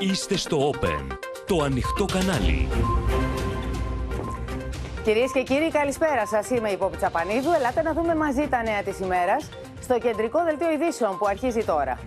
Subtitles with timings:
[0.00, 2.68] Είστε στο Open, το ανοιχτό κανάλι.
[5.04, 6.50] Κυρίες και κύριοι, καλησπέρα σας.
[6.50, 7.52] Είμαι η Πόπη Τσαπανίδου.
[7.52, 9.48] Ελάτε να δούμε μαζί τα νέα της ημέρας
[9.80, 11.98] στο κεντρικό δελτίο ειδήσεων που αρχίζει τώρα.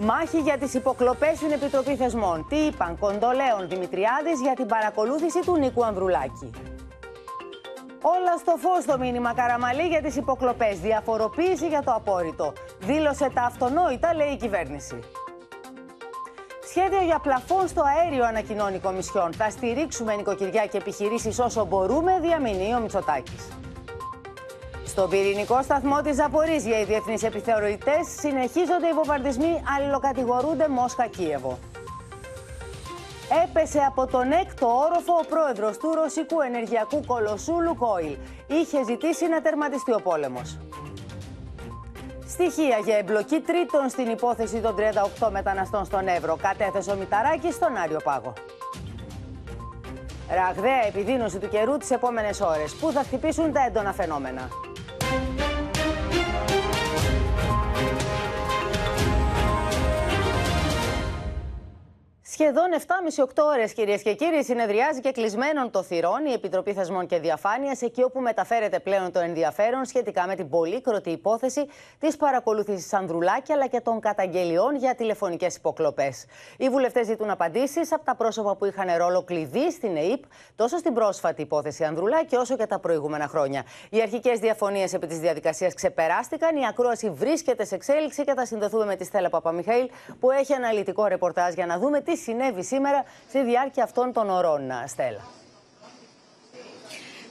[0.00, 2.46] Μάχη για τις υποκλοπές στην Επιτροπή Θεσμών.
[2.48, 6.50] Τι είπαν Κοντολέων Δημητριάδης για την παρακολούθηση του Νίκου Ανδρουλάκη.
[8.02, 10.80] Όλα στο φως το μήνυμα Καραμαλή για τις υποκλοπές.
[10.80, 12.52] Διαφοροποίηση για το απόρριτο.
[12.80, 14.98] Δήλωσε τα αυτονόητα, λέει η κυβέρνηση.
[16.70, 19.32] Σχέδιο για πλαφόν στο αέριο ανακοινώνει η Κομισιόν.
[19.32, 23.48] Θα στηρίξουμε νοικοκυριά και επιχειρήσεις όσο μπορούμε, διαμηνεί ο Μητσοτάκης.
[24.84, 31.58] Στον πυρηνικό σταθμό της Ζαπορίζια, οι διεθνείς επιθεωρητές συνεχίζονται οι βομβαρδισμοί, αλληλοκατηγορούνται Μόσχα-Κίεβο.
[33.44, 38.16] Έπεσε από τον έκτο όροφο ο πρόεδρος του ρωσικού ενεργειακού κολοσσού Λουκόιλ.
[38.46, 40.58] Είχε ζητήσει να τερματιστεί ο πόλεμος.
[42.30, 44.74] Στοιχεία για εμπλοκή τρίτων στην υπόθεση των
[45.20, 46.36] 38 μεταναστών στον Εύρο.
[46.42, 48.32] Κατέθεσε ο Μηταράκης στον Άριο Πάγο.
[50.30, 52.74] Ραγδαία επιδείνωση του καιρού τις επόμενες ώρες.
[52.74, 54.48] Πού θα χτυπήσουν τα έντονα φαινόμενα.
[62.42, 62.68] Σχεδόν
[63.16, 67.82] 7,5-8 ώρες, κυρίες και κύριοι, συνεδριάζει και κλεισμένων το θυρών η Επιτροπή Θεσμών και Διαφάνειας,
[67.82, 71.66] εκεί όπου μεταφέρεται πλέον το ενδιαφέρον σχετικά με την πολύκροτη υπόθεση
[71.98, 76.24] της παρακολούθησης Ανδρουλάκη αλλά και των καταγγελιών για τηλεφωνικές υποκλοπές.
[76.56, 80.22] Οι βουλευτές ζητούν απαντήσεις από τα πρόσωπα που είχαν ρόλο κλειδί στην ΕΕΠ,
[80.56, 83.64] τόσο στην πρόσφατη υπόθεση Ανδρουλάκη όσο και τα προηγούμενα χρόνια.
[83.90, 88.84] Οι αρχικές διαφωνίες επί της διαδικασίας ξεπεράστηκαν, η ακρόαση βρίσκεται σε εξέλιξη και θα συνδεθούμε
[88.84, 89.88] με τη Στέλλα Παπαμιχαήλ,
[90.20, 94.72] που έχει αναλυτικό ρεπορτάζ για να δούμε τι συνέβη σήμερα στη διάρκεια αυτών των ωρών,
[94.86, 95.39] Στέλλα.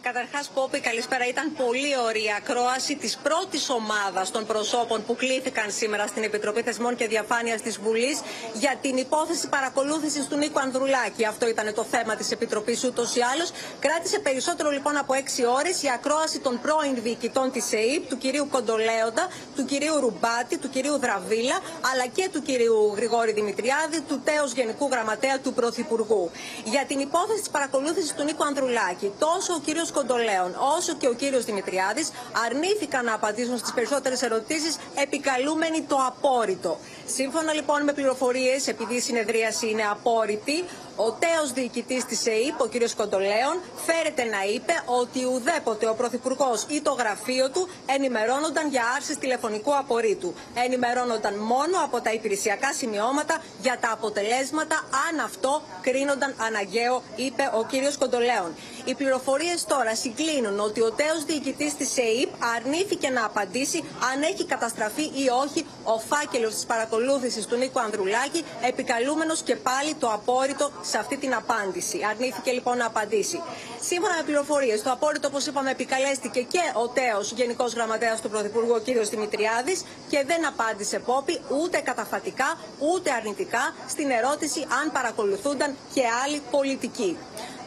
[0.01, 1.27] Καταρχάς, Πόπη, καλησπέρα.
[1.27, 6.61] Ήταν πολύ ωραία η ακρόαση της πρώτης ομάδας των προσώπων που κλήθηκαν σήμερα στην Επιτροπή
[6.61, 8.19] Θεσμών και Διαφάνειας της Βουλής
[8.53, 11.25] για την υπόθεση παρακολούθησης του Νίκου Ανδρουλάκη.
[11.25, 13.51] Αυτό ήταν το θέμα της Επιτροπής ούτως ή άλλως.
[13.79, 18.47] Κράτησε περισσότερο λοιπόν από έξι ώρες η ακρόαση των πρώην διοικητών της ΕΕΠ, του κυρίου
[18.51, 21.59] Κοντολέοντα, του κυρίου Ρουμπάτη, του κυρίου Δραβίλα,
[21.91, 26.31] αλλά και του κυρίου Γρηγόρη Δημητριάδη, του τέο Γενικού Γραμματέα του Πρωθυπουργού.
[26.63, 31.13] Για την υπόθεση της παρακολούθησης του Νίκου Ανδρουλάκη, τόσο ο κύριος Κοντολέων, όσο και ο
[31.13, 32.11] κύριος Δημητριάδης
[32.45, 36.77] αρνήθηκαν να απαντήσουν στις περισσότερες ερωτήσεις, επικαλούμενοι το απόρριτο.
[37.05, 40.63] Σύμφωνα λοιπόν με πληροφορίες, επειδή η συνεδρίαση είναι απόρριτη,
[41.05, 42.75] ο τέος διοικητής της ΕΕΠ, ο κ.
[42.97, 43.55] Κοντολέων,
[43.85, 49.77] φέρεται να είπε ότι ουδέποτε ο Πρωθυπουργός ή το γραφείο του ενημερώνονταν για άρση τηλεφωνικού
[49.77, 50.33] απορρίτου.
[50.65, 54.75] Ενημερώνονταν μόνο από τα υπηρεσιακά σημειώματα για τα αποτελέσματα,
[55.09, 57.71] αν αυτό κρίνονταν αναγκαίο, είπε ο κ.
[57.99, 58.55] Κοντολέων.
[58.85, 63.83] Οι πληροφορίες τώρα συγκλίνουν ότι ο τέος διοικητής της ΕΕΠ αρνήθηκε να απαντήσει
[64.13, 69.93] αν έχει καταστραφεί ή όχι ο φάκελος της παρακολούθησης του Νίκου Ανδρουλάκη, επικαλούμενος και πάλι
[69.93, 71.97] το απόρριτο σε αυτή την απάντηση.
[72.09, 73.41] Αρνήθηκε λοιπόν να απαντήσει.
[73.89, 78.73] Σύμφωνα με πληροφορίες, το απόρριτο, όπως είπαμε, επικαλέστηκε και ο τέος Γενικός Γραμματέας του Πρωθυπουργού,
[78.73, 79.07] ο κ.
[79.09, 86.41] Δημητριάδης, και δεν απάντησε πόπι ούτε καταφατικά ούτε αρνητικά στην ερώτηση αν παρακολουθούνταν και άλλοι
[86.51, 87.17] πολιτικοί.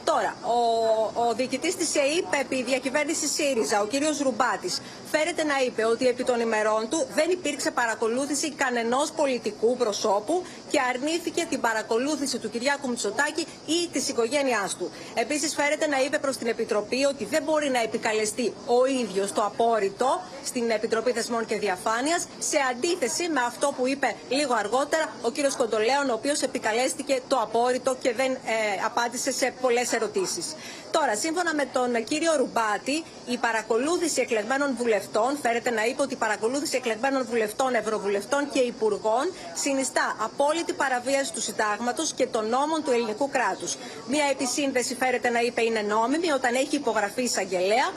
[0.04, 0.58] Τώρα, ο,
[1.28, 3.92] ο διοικητής της ΕΕΠ επί διακυβέρνησης ΣΥΡΙΖΑ, ο κ.
[4.22, 4.80] Ρουμπάτης,
[5.10, 10.78] φέρεται να είπε ότι επί των ημερών του δεν υπήρξε παρακολούθηση κανενός πολιτικού προσώπου και
[10.94, 14.90] αρνήθηκε την παρακολούθηση του Κυριάκου Μητσοτάκη ή της οικογένειάς του.
[15.14, 19.42] Επίσης, φέρεται να είπε προς την Επιτροπή ότι δεν μπορεί να επικαλεστεί ο ίδιος το
[19.44, 25.30] απόρριτο στην Επιτροπή Θεσμών και Διαφάνειας, σε αντίθεση με αυτό που είπε λίγο αργότερα ο
[25.30, 25.36] κ.
[25.56, 28.38] Κοντολέων, ο οποίος επικαλέστηκε το απόρριτο και δεν ε,
[28.84, 30.46] απάντησε σε πολλές ερωτήσεις.
[30.90, 36.16] Τώρα, σύμφωνα με τον κύριο Ρουμπάτη, η παρακολούθηση εκλεγμένων βουλευτών, φέρεται να είπε ότι η
[36.16, 42.90] παρακολούθηση εκλεγμένων βουλευτών, ευρωβουλευτών και υπουργών συνιστά απόλυτη παραβίαση του συντάγματος και των νόμων του
[42.90, 43.76] ελληνικού κράτους.
[44.08, 47.88] Μία επισύνδεση, φέρεται να είπε, είναι νόμιμη όταν έχει υπογραφεί εισαγγελέα,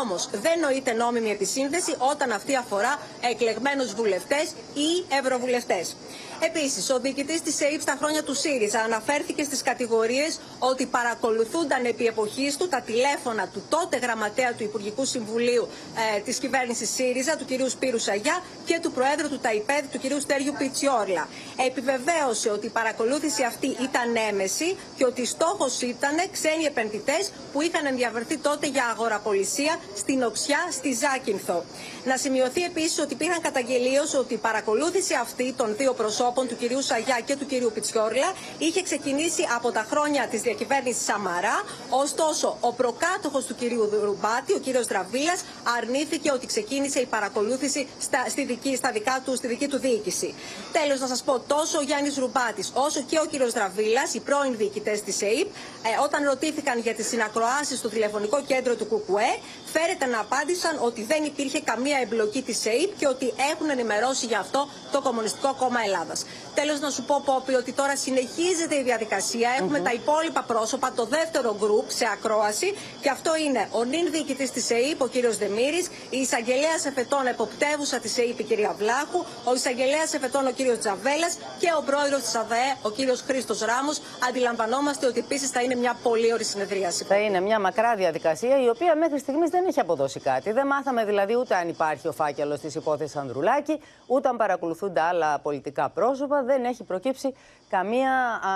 [0.00, 2.98] όμως δεν νοείται νόμιμη επισύνδεση όταν αυτή αφορά
[3.30, 5.96] εκλεγμένους βουλευτές ή ευρωβουλευτές.
[6.40, 12.06] Επίσης, ο διοικητής της ΕΕΠ στα χρόνια του ΣΥΡΙΖΑ αναφέρθηκε στις κατηγορίες ότι παρακολουθούνταν επί
[12.06, 15.68] εποχής του τα τηλέφωνα του τότε γραμματέα του Υπουργικού Συμβουλίου
[16.16, 17.68] ε, της κυβέρνησης ΣΥΡΙΖΑ, του κ.
[17.70, 20.20] Σπύρου Σαγιά και του Προέδρου του ΤΑΙΠΕΔ, του κ.
[20.20, 21.28] Στέριου Πιτσιόρλα.
[21.66, 27.86] Επιβεβαίωσε ότι η παρακολούθηση αυτή ήταν έμεση και ότι στόχος ήταν ξένοι επενδυτές που είχαν
[27.86, 31.64] ενδιαφερθεί τότε για αγοραπολισία στην Οξιά, στη Ζάκυνθο.
[32.04, 36.56] Να σημειωθεί επίσης ότι υπήρχαν καταγγελίες ότι η παρακολούθηση αυτή των δύο προσώπων προσώπων, του
[36.56, 41.64] κυρίου Σαγιά και του κυρίου Πιτσιόρλα, είχε ξεκινήσει από τα χρόνια της διακυβέρνησης Σαμαρά.
[41.90, 45.40] Ωστόσο, ο προκάτοχος του κυρίου Ρουμπάτη, ο κύριος Δραβίλας,
[45.78, 50.34] αρνήθηκε ότι ξεκίνησε η παρακολούθηση στα, στη δική, στα δικά του, στη δική του διοίκηση.
[50.72, 54.56] Τέλος, να σας πω, τόσο ο Γιάννης Ρουμπάτης όσο και ο κύριος Δραβίλας, οι πρώην
[54.56, 55.48] διοικητές της ΕΕΠ,
[55.88, 59.30] ε, όταν ρωτήθηκαν για τις συνακροάσεις στο τηλεφωνικό κέντρο του ΚΚΕ,
[59.72, 64.38] φέρεται να απάντησαν ότι δεν υπήρχε καμία εμπλοκή της ΕΕΠ και ότι έχουν ενημερώσει για
[64.38, 66.13] αυτό το Κομμουνιστικό Κόμμα Ελλάδα.
[66.54, 69.48] Τέλος, να σου πω, Πόπι, ότι τώρα συνεχίζεται η διαδικασία.
[69.60, 72.74] Έχουμε τα υπόλοιπα πρόσωπα, το δεύτερο γκρουπ σε ακρόαση.
[73.00, 77.98] Και αυτό είναι ο νυν διοικητής της ΕΕΠ, ο κύριος Δεμήρης, η εισαγγελέας εφετών εποπτεύουσα
[77.98, 82.34] της ΕΕΠ, η κυρία Βλάχου, ο εισαγγελέας εφετών, ο κύριος Τζαβέλας και ο πρόεδρος της
[82.34, 84.00] ΑΔΕ, ο κύριος Χρήστος Ράμος.
[84.28, 87.04] Αντιλαμβανόμαστε ότι επίσης θα είναι μια πολύ ωρη συνεδρίαση.
[87.04, 90.52] Θα είναι μια μακρά διαδικασία η οποία μέχρι στιγμής δεν έχει αποδώσει κάτι.
[90.52, 95.38] Δεν μάθαμε δηλαδή ούτε αν υπάρχει ο φάκελος της υπόθεσης Ανδρουλάκη, ούτε αν παρακολουθούνται άλλα
[95.38, 96.42] πολιτικά πρόσωπα.
[96.42, 97.34] Δεν έχει προκύψει
[97.68, 98.50] καμία, α,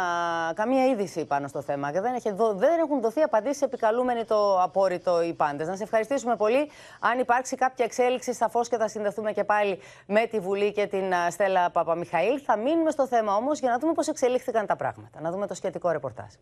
[0.54, 5.22] καμία είδηση πάνω στο θέμα και δεν, έχει, δεν έχουν δοθεί απαντήσεις επικαλούμενοι το απόρριτο
[5.22, 5.66] οι πάντες.
[5.66, 6.70] Να σε ευχαριστήσουμε πολύ.
[7.00, 11.12] Αν υπάρξει κάποια εξέλιξη, σαφώς και θα συνδεθούμε και πάλι με τη Βουλή και την
[11.30, 12.40] Στέλλα Παπαμιχαήλ.
[12.44, 15.20] Θα μείνουμε στο θέμα όμως για να δούμε πώς εξελίχθηκαν τα πράγματα.
[15.20, 16.32] Να δούμε το σχετικό ρεπορτάζ.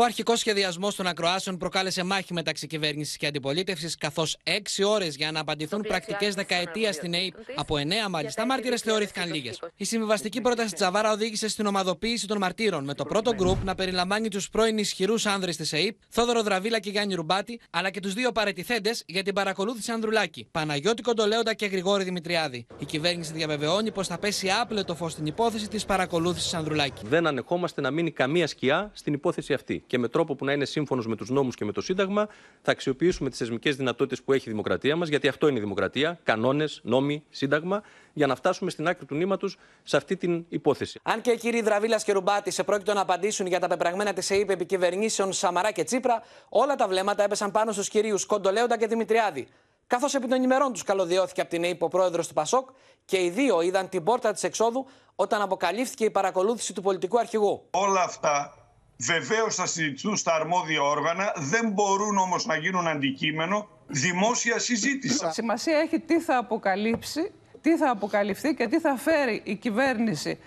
[0.00, 5.32] Ο αρχικός σχεδιασμός των ακροάσεων προκάλεσε μάχη μεταξύ κυβέρνησης και αντιπολίτευσης, καθώς έξι ώρες για
[5.32, 9.60] να απαντηθούν πρακτικές δεκαετίας στην ΑΕΠ, από εννέα μάλιστα μάρτυρες θεωρήθηκαν λίγες.
[9.76, 14.28] Η συμβιβαστική πρόταση Τζαβάρα οδήγησε στην ομαδοποίηση των μαρτύρων, με το πρώτο γκρουπ να περιλαμβάνει
[14.28, 18.32] τους πρώην ισχυρούς άνδρες της ΑΕΠ, Θόδωρο Δραβίλα και Γιάννη Ρουμπάτη, αλλά και τους δύο
[18.32, 22.66] παρετηθέντες για την παρακολούθηση Ανδρουλάκη, Παναγιώτη Κοντολέοντα και Γρηγόρη Δημητριάδη.
[22.78, 27.02] Η κυβέρνηση διαβεβαιώνει πως θα πέσει άπλετο φως στην υπόθεση της παρακολούθησης Ανδρουλάκη.
[27.06, 30.64] Δεν ανεχόμαστε να μείνει καμία σκιά στην υπόθεση αυτή και με τρόπο που να είναι
[30.64, 32.28] σύμφωνος με τους νόμους και με το Σύνταγμα,
[32.62, 36.18] θα αξιοποιήσουμε τις θεσμικές δυνατότητες που έχει η δημοκρατία μας, γιατί αυτό είναι η δημοκρατία,
[36.22, 37.82] κανόνες, νόμοι, Σύνταγμα,
[38.12, 41.00] για να φτάσουμε στην άκρη του νήματος σε αυτή την υπόθεση.
[41.02, 44.30] Αν και οι κύριοι Δραβίλας και Ρουμπάτη σε πρόκειτο να απαντήσουν για τα πεπραγμένα της
[44.30, 48.86] ΕΕΠ επί κυβερνήσεων Σαμαρά και Τσίπρα, όλα τα βλέμματα έπεσαν πάνω στους κυρίους Κοντολέοντα και
[48.86, 49.48] Δημητριάδη.
[49.86, 52.68] Καθώς επί των ημερών τους καλωδιώθηκε από την ΕΕΠ ο πρόεδρος του Πασόκ
[53.04, 57.66] και οι δύο είδαν την πόρτα της εξόδου όταν αποκαλύφθηκε η παρακολούθηση του πολιτικού αρχηγού.
[57.70, 58.54] Όλα αυτά
[58.98, 65.26] βεβαίως θα συζητηθούν στα αρμόδια όργανα, δεν μπορούν όμως να γίνουν αντικείμενο δημόσια συζήτηση.
[65.30, 67.30] Σημασία έχει τι θα αποκαλύψει,
[67.60, 70.38] τι θα αποκαλυφθεί και τι θα φέρει η κυβέρνηση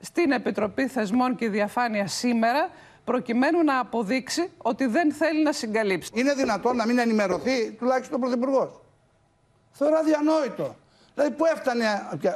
[0.00, 2.70] στην Επιτροπή Θεσμών και Διαφάνεια σήμερα
[3.04, 6.10] προκειμένου να αποδείξει ότι δεν θέλει να συγκαλύψει.
[6.14, 8.80] Είναι δυνατόν να μην ενημερωθεί τουλάχιστον ο Πρωθυπουργός;
[9.72, 10.76] Θεωρώ αδιανόητο.
[11.18, 11.84] Δηλαδή, πού έφτανε,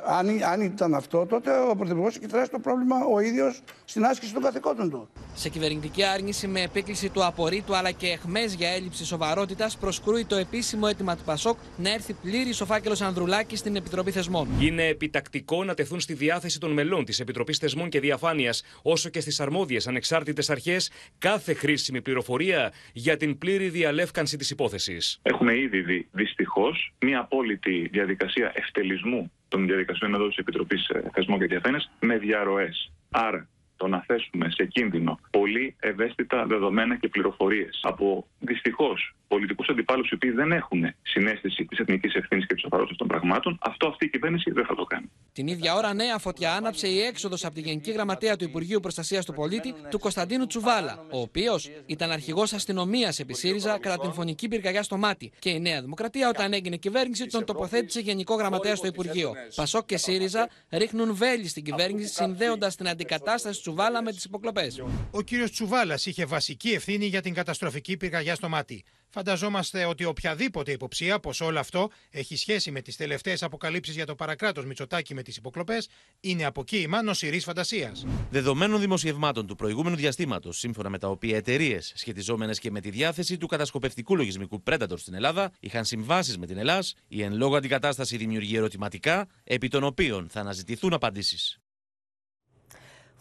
[0.06, 4.42] αν, αν ήταν αυτό, τότε ο Πρωθυπουργός έχει το πρόβλημα ο ίδιος στην άσκηση των
[4.42, 5.08] καθηκόντων του.
[5.34, 10.36] Σε κυβερνητική άρνηση με επίκληση του απορρίτου αλλά και εχμές για έλλειψη σοβαρότητας, προσκρούει το
[10.36, 14.48] επίσημο αίτημα του Πασόκ να έρθει πλήρης ο φάκελος Ανδρουλάκης στην Επιτροπή Θεσμών.
[14.60, 19.20] Είναι επιτακτικό να τεθούν στη διάθεση των μελών της Επιτροπής Θεσμών και Διαφάνειας, όσο και
[19.20, 25.18] στις αρμόδιες ανεξάρτητες αρχές, κάθε χρήσιμη πληροφορία για την πλήρη διαλεύκανση της υπόθεσης.
[25.22, 31.46] Έχουμε ήδη δει δυστυχώς μια απόλυτη διαδικασία ευτελισμού των διαδικασιών εδώ της Επιτροπής Θεσμών και
[31.46, 32.92] Διαφάνειας με διαρροές.
[33.10, 33.48] Άρα,
[33.82, 40.14] το να θέσουμε σε κίνδυνο πολύ ευαίσθητα δεδομένα και πληροφορίες από δυστυχώς πολιτικούς αντιπάλους οι
[40.14, 44.08] οποίοι δεν έχουν συνέστηση της εθνικής ευθύνης και της σοβαρότητα των πραγμάτων, αυτό αυτή η
[44.08, 45.10] κυβέρνηση δεν θα το κάνει.
[45.32, 49.24] Την ίδια ώρα, νέα φωτιά άναψε η έξοδος από τη Γενική Γραμματέα του Υπουργείου Προστασίας
[49.24, 54.48] του Πολίτη, του Κωνσταντίνου Τσουβάλα, ο οποίος ήταν αρχηγός αστυνομίας επί ΣΥΡΙΖΑ κατά την φωνική
[54.48, 55.32] πυρκαγιά στο μάτι.
[55.38, 59.32] Και η Νέα Δημοκρατία, όταν έγινε κυβέρνηση, τον τοποθέτησε Γενικό Γραμματέας στο Υπουργείο.
[59.54, 64.82] Πασόκ και ΣΥΡΙΖΑ ρίχνουν βέλη στην κυβέρνηση, συνδέοντας την αντικατάσταση Τσουβάλα με τις υποκλοπές.
[65.10, 68.84] Ο κύριος Τσουβάλας είχε βασική ευθύνη για την καταστροφική πυρκαγιά στο μάτι.
[69.08, 74.14] Φανταζόμαστε ότι οποιαδήποτε υποψία πως όλο αυτό έχει σχέση με τις τελευταίες αποκαλύψεις για το
[74.14, 75.88] παρακράτος Μητσοτάκη με τις υποκλοπές
[76.20, 78.06] είναι αποκοίημα νοσηρή φαντασίας.
[78.30, 83.36] Δεδομένων δημοσιευμάτων του προηγούμενου διαστήματος, σύμφωνα με τα οποία εταιρείες σχετιζόμενες και με τη διάθεση
[83.36, 88.16] του κατασκοπευτικού λογισμικού Predator στην Ελλάδα είχαν συμβάσεις με την Ελλάδα, η εν λόγω αντικατάσταση
[88.16, 91.61] δημιουργεί ερωτηματικά, επί των οποίων θα αναζητηθούν απαντήσεις.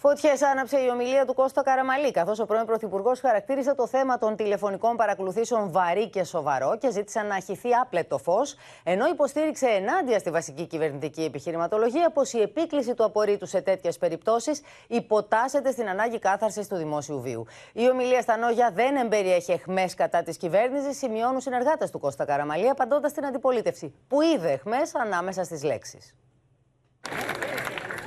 [0.04, 4.36] Φωτιές άναψε η ομιλία του Κώστα Καραμαλή, καθώς ο πρώην Πρωθυπουργός χαρακτήρισε το θέμα των
[4.36, 10.30] τηλεφωνικών παρακολουθήσεων βαρύ και σοβαρό και ζήτησε να χυθεί άπλετο φως, ενώ υποστήριξε ενάντια στη
[10.30, 16.68] βασική κυβερνητική επιχειρηματολογία πως η επίκληση του απορρίτου σε τέτοιες περιπτώσεις υποτάσσεται στην ανάγκη κάθαρσης
[16.68, 17.46] του δημόσιου βίου.
[17.74, 22.70] Η ομιλία στα Νόγια δεν εμπεριέχει εχμές κατά της κυβέρνησης, σημειώνουν συνεργάτες του Κώστα Καραμαλή,
[22.70, 26.16] απαντώντας στην αντιπολίτευση, που είδε εχμές ανάμεσα στις λέξεις.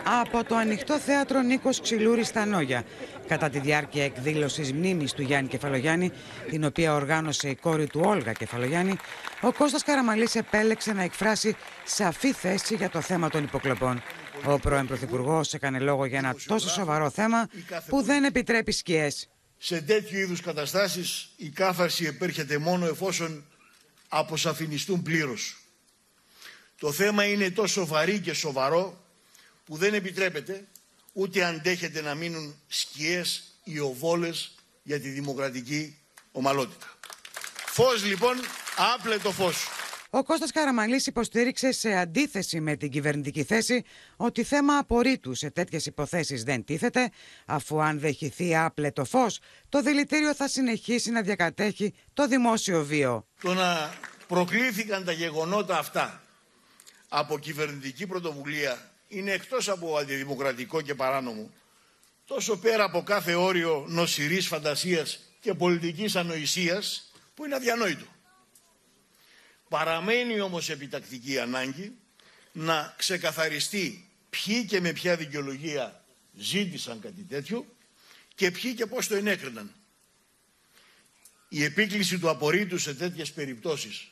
[0.04, 2.84] Από το ανοιχτό θέατρο Νίκος Ξυλούρης στα Νόγια
[3.28, 6.12] κατά τη διάρκεια εκδήλωσης μνήμης του Γιάννη Κεφαλογιάννη
[6.50, 8.96] την οποία οργάνωσε η κόρη του Όλγα Κεφαλογιάννη
[9.40, 14.02] ο Κώστας Καραμαλής επέλεξε να εκφράσει σαφή θέση για το θέμα των υποκλοπών.
[14.44, 17.48] Ο πρώην Πρωθυπουργός έκανε λόγο για ένα τόσο σοβαρό θέμα
[17.88, 19.28] που δεν επιτρέπει σκιές.
[19.58, 23.44] Σε τέτοιου είδους καταστάσεις η κάθαρση επέρχεται μόνο εφόσον
[24.08, 25.58] αποσαφινιστούν πλήρως.
[26.78, 29.03] Το θέμα είναι τόσο βαρύ και σοβαρό
[29.64, 30.64] που δεν επιτρέπεται
[31.12, 35.98] ούτε αντέχεται να μείνουν σκιές ή οβόλες για τη δημοκρατική
[36.32, 36.86] ομαλότητα.
[37.66, 38.36] Φως λοιπόν,
[38.94, 39.68] άπλετο φως.
[40.10, 43.84] Ο Κώστας Καραμαλής υποστήριξε σε αντίθεση με την κυβερνητική θέση
[44.16, 47.10] ότι θέμα απορρίτου σε τέτοιες υποθέσεις δεν τίθεται,
[47.46, 53.26] αφού αν δεχηθεί άπλετο φως, το δηλητήριο θα συνεχίσει να διακατέχει το δημόσιο βίο.
[53.42, 53.94] Το να
[54.26, 56.22] προκλήθηκαν τα γεγονότα αυτά
[57.08, 61.50] από κυβερνητική πρωτοβουλία είναι εκτός από αντιδημοκρατικό και παράνομο
[62.26, 68.04] τόσο πέρα από κάθε όριο νοσηρής φαντασίας και πολιτικής ανοησίας που είναι αδιανόητο.
[69.68, 71.96] Παραμένει όμως επιτακτική ανάγκη
[72.52, 76.04] να ξεκαθαριστεί ποιοι και με ποια δικαιολογία
[76.36, 77.66] ζήτησαν κάτι τέτοιο
[78.34, 79.74] και ποιοι και πώς το ενέκριναν.
[81.48, 84.08] Η επίκληση του απορρίτου σε τέτοιες περιπτώσεις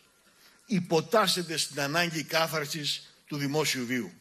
[0.67, 4.13] υποτάσσεται στην ανάγκη κάθαρσης του δημόσιου βίου.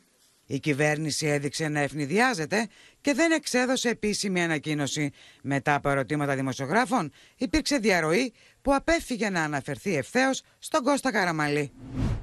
[0.53, 2.67] Η κυβέρνηση έδειξε να ευνηδιάζεται
[3.01, 5.11] και δεν εξέδωσε επίσημη ανακοίνωση.
[5.41, 11.71] Μετά από ερωτήματα δημοσιογράφων, υπήρξε διαρροή που απέφυγε να αναφερθεί ευθέως στον Κώστα Καραμαλή.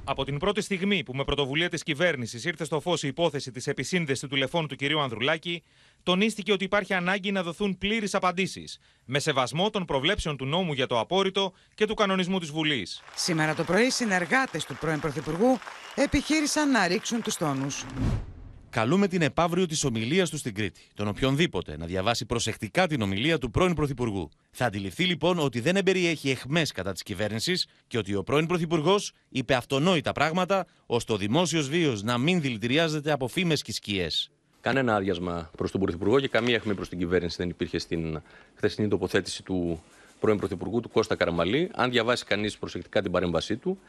[0.03, 3.67] Από την πρώτη στιγμή που με πρωτοβουλία της κυβέρνησης ήρθε στο φως η υπόθεση της
[3.67, 5.63] επισύνδεσης του τηλεφώνου του κυρίου Ανδρουλάκη,
[6.03, 10.87] τονίστηκε ότι υπάρχει ανάγκη να δοθούν πλήρεις απαντήσεις, με σεβασμό των προβλέψεων του νόμου για
[10.87, 13.01] το απόρριτο και του κανονισμού της Βουλής.
[13.15, 15.59] Σήμερα το πρωί, συνεργάτες του πρώην Πρωθυπουργού
[16.03, 17.85] επιχείρησαν να ρίξουν τους τόνους.
[18.69, 23.37] Καλούμε την επαύριο της ομιλίας του στην Κρήτη, τον οποιονδήποτε, να διαβάσει προσεκτικά την ομιλία
[23.37, 24.29] του πρώην Πρωθυπουργού.
[24.51, 29.11] Θα αντιληφθεί λοιπόν ότι δεν εμπεριέχει εχμές κατά της κυβέρνησης και ότι ο πρώην Πρωθυπουργός
[29.29, 34.31] είπε αυτονόητα πράγματα, ώστε ο δημόσιος βίος να μην δηλητηριάζεται από φήμες και σκιές.
[34.61, 38.21] Κανένα άδειασμα προς τον Πρωθυπουργό και καμία αιχμή προς την κυβέρνηση δεν υπήρχε στην
[38.55, 39.83] χθεσινή τοποθέτηση του
[40.19, 41.69] πρώην Πρωθυπουργού, του Κώστα Καραμαλή.
[41.73, 43.79] Αν διαβάσει κανείς προσεκτικά την παρέμβασή του,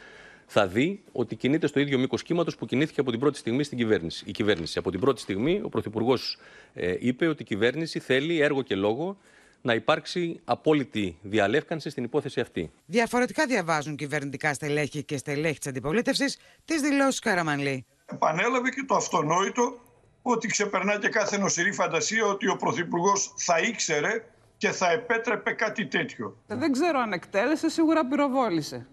[0.52, 3.78] θα δει ότι κινείται στο ίδιο μήκος κύματος που κινήθηκε από την πρώτη στιγμή στην
[3.78, 4.24] κυβέρνηση.
[4.26, 4.78] Η κυβέρνηση.
[4.78, 6.38] Από την πρώτη στιγμή, ο Πρωθυπουργός
[6.74, 9.16] ε, είπε ότι η κυβέρνηση θέλει έργο και λόγο
[9.62, 12.70] να υπάρξει απόλυτη διαλεύκανση στην υπόθεση αυτή.
[12.86, 17.86] Διαφορετικά διαβάζουν κυβερνητικά στελέχη και στελέχη της αντιπολίτευσης τις δηλώσεις Καραμανλή.
[18.06, 19.78] Επανέλαβε και το αυτονόητο
[20.22, 24.24] ότι ξεπερνά και κάθε νοσηρή φαντασία ότι ο Πρωθυπουργός θα ήξερε
[24.56, 26.36] και θα επέτρεπε κάτι τέτοιο.
[26.46, 28.86] Δεν ξέρω αν εκτέλεσε, σίγουρα πυροβόλησε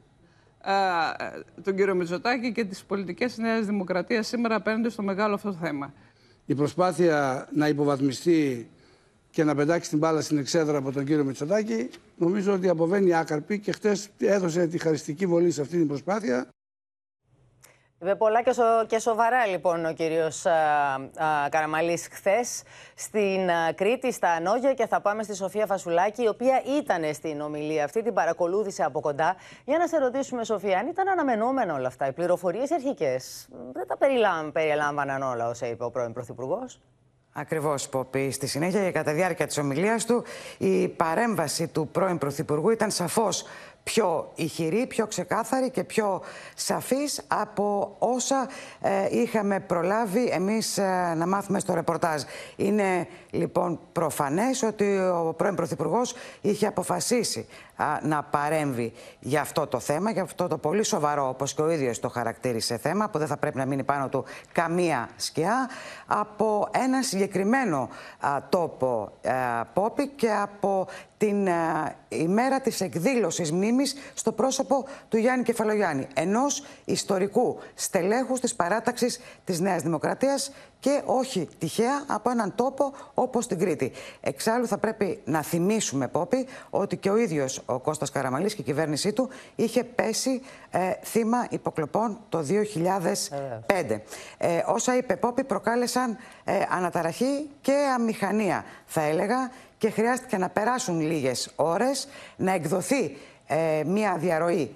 [1.64, 5.94] τον κύριο Μητσοτάκη και τις πολιτικές της Νέας Δημοκρατίας σήμερα απέναντι στο μεγάλο αυτό θέμα.
[6.46, 8.70] Η προσπάθεια να υποβαθμιστεί
[9.30, 13.60] και να πετάξει την μπάλα στην εξέδρα από τον κύριο Μητσοτάκη νομίζω ότι αποβαίνει άκαρπη
[13.60, 16.48] και χτες έδωσε τη χαριστική βολή σε αυτή την προσπάθεια.
[18.02, 18.64] Είπε πολλά και, σο...
[18.88, 20.46] και σοβαρά λοιπόν ο κύριος
[21.50, 22.64] Καραμαλής χθες
[22.96, 27.84] στην Κρήτη, στα Ανόγια και θα πάμε στη Σοφία Φασουλάκη η οποία ήταν στην ομιλία
[27.84, 29.36] αυτή, την παρακολούθησε από κοντά.
[29.66, 33.98] Για να σε ρωτήσουμε Σοφία, αν ήταν αναμενόμενο όλα αυτά, οι πληροφορίες αρχικές δεν τα
[34.54, 36.80] περιλάμβαναν όλα όσα είπε ο πρώην Πρωθυπουργός;
[37.34, 38.32] Ακριβώς, Πόπη.
[38.32, 40.24] Στη συνέχεια και κατά τη διάρκεια της ομιλίας του,
[40.58, 43.44] η παρέμβαση του πρώην Πρωθυπουργού ήταν σαφώς
[43.88, 46.22] πιο ηχηρή, πιο ξεκάθαρη και πιο
[46.56, 48.48] σαφής από όσα
[48.82, 52.22] ε, είχαμε προλάβει εμείς ε, να μάθουμε στο ρεπορτάζ.
[52.56, 57.48] Είναι λοιπόν προφανές ότι ο πρώην Πρωθυπουργός είχε αποφασίσει
[58.02, 62.00] να παρέμβει για αυτό το θέμα, για αυτό το πολύ σοβαρό, όπως και ο ίδιος
[62.00, 65.70] το χαρακτήρισε θέμα, που δεν θα πρέπει να μείνει πάνω του καμία σκιά,
[66.08, 67.90] από ένα συγκεκριμένο
[68.50, 69.12] τόπο
[69.74, 71.48] Πόπη και από την
[72.08, 79.60] ημέρα της εκδήλωσης μνήμης στο πρόσωπο του Γιάννη Κεφαλογιάννη, ενός ιστορικού στελέχους της παράταξης της
[79.60, 80.52] Νέας Δημοκρατίας
[80.88, 83.92] και όχι τυχαία από έναν τόπο όπως την Κρήτη.
[84.22, 88.64] Εξάλλου θα πρέπει να θυμίσουμε, Πόπη, ότι και ο ίδιος ο Κώστας Καραμαλής και η
[88.64, 92.46] κυβέρνησή του είχε πέσει ε, θύμα υποκλοπών το
[93.66, 94.00] 2005.
[94.38, 101.00] Ε, όσα είπε Πόπη προκάλεσαν ε, αναταραχή και αμηχανία, θα έλεγα, και χρειάστηκε να περάσουν
[101.00, 103.18] λίγες ώρες, να εκδοθεί
[103.48, 104.74] ε, μία διαρροή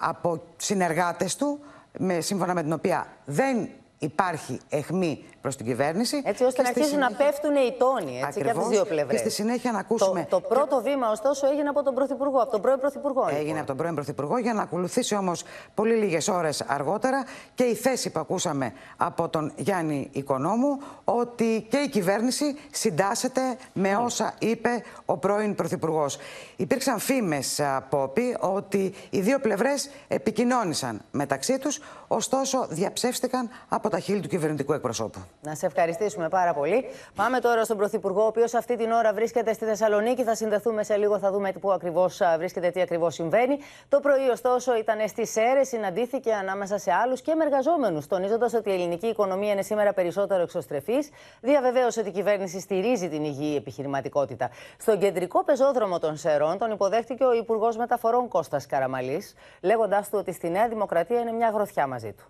[0.00, 1.60] από συνεργάτες του,
[1.98, 6.22] με, σύμφωνα με την οποία δεν υπάρχει εχμή προς την κυβέρνηση.
[6.24, 9.10] Έτσι ώστε να αρχίσουν να πέφτουν οι τόνοι έτσι, και από τις δύο πλευρές.
[9.10, 10.26] Και στη συνέχεια να ακούσουμε.
[10.30, 13.26] Το, το πρώτο βήμα, ωστόσο, έγινε από τον Πρωθυπουργό, από τον πρώην Πρωθυπουργό.
[13.28, 13.58] Έγινε λοιπόν.
[13.58, 15.42] από τον πρώην Πρωθυπουργό για να ακολουθήσει όμως
[15.74, 17.24] πολύ λίγες ώρες αργότερα
[17.54, 23.40] και η θέση που ακούσαμε από τον Γιάννη Οικονόμου ότι και η κυβέρνηση συντάσσεται
[23.72, 26.18] με όσα είπε ο πρώην Πρωθυπουργός.
[26.56, 34.20] Υπήρξαν φήμες, Πόπη, ότι οι δύο πλευρές επικοινώνησαν μεταξύ τους, ωστόσο διαψεύστηκαν από τα χείλη
[34.20, 35.18] του κυβερνητικού εκπροσώπου.
[35.46, 36.84] Να σε ευχαριστήσουμε πάρα πολύ.
[37.14, 40.22] Πάμε τώρα στον Πρωθυπουργό, ο οποίος αυτή την ώρα βρίσκεται στη Θεσσαλονίκη.
[40.22, 43.58] Θα συνδεθούμε σε λίγο, θα δούμε πού ακριβώς βρίσκεται, τι ακριβώς συμβαίνει.
[43.88, 48.70] Το πρωί, ωστόσο, ήταν στις αίρες, συναντήθηκε ανάμεσα σε άλλους και με εργαζόμενους, τονίζοντας ότι
[48.70, 51.10] η ελληνική οικονομία είναι σήμερα περισσότερο εξωστρεφής.
[51.40, 54.50] Διαβεβαίωσε ότι η κυβέρνηση στηρίζει την υγιή επιχειρηματικότητα.
[54.78, 60.32] Στον κεντρικό πεζόδρομο των Σερών τον υποδέχτηκε ο Υπουργός Μεταφορών Κώστας Καραμαλής, λέγοντάς του ότι
[60.32, 62.24] στη Νέα Δημοκρατία είναι μια γροθιά μαζί του.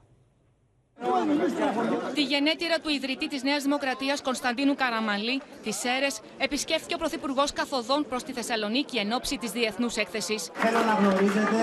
[2.15, 8.07] Τη γενέτειρα του ιδρυτή της Νέας Δημοκρατίας Κωνσταντίνου Καραμαλή, της ΣΕΡΕΣ, επισκέφθηκε ο Πρωθυπουργός καθοδόν
[8.09, 10.50] προς τη Θεσσαλονίκη εν ώψη της διεθνούς έκθεσης.
[10.55, 11.59] Θέλω να γνωρίζετε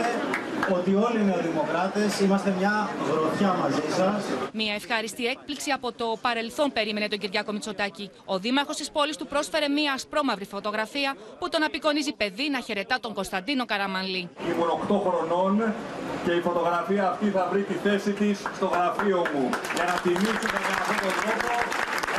[0.77, 4.23] ότι όλοι οι νεοδημοκράτες είμαστε μια γροθιά μαζί σας.
[4.53, 8.09] Μια ευχάριστη έκπληξη από το παρελθόν περίμενε τον Κυριάκο Μητσοτάκη.
[8.25, 12.99] Ο δήμαρχος της πόλης του πρόσφερε μια ασπρόμαυρη φωτογραφία που τον απεικονίζει παιδί να χαιρετά
[12.99, 14.29] τον Κωνσταντίνο Καραμαλή.
[14.51, 15.73] Ήμουν 8 χρονών
[16.25, 19.45] και η φωτογραφία αυτή θα βρει τη θέση της στο γραφείο μου.
[19.75, 21.51] Για να τιμήσουμε με αυτόν τον τρόπο.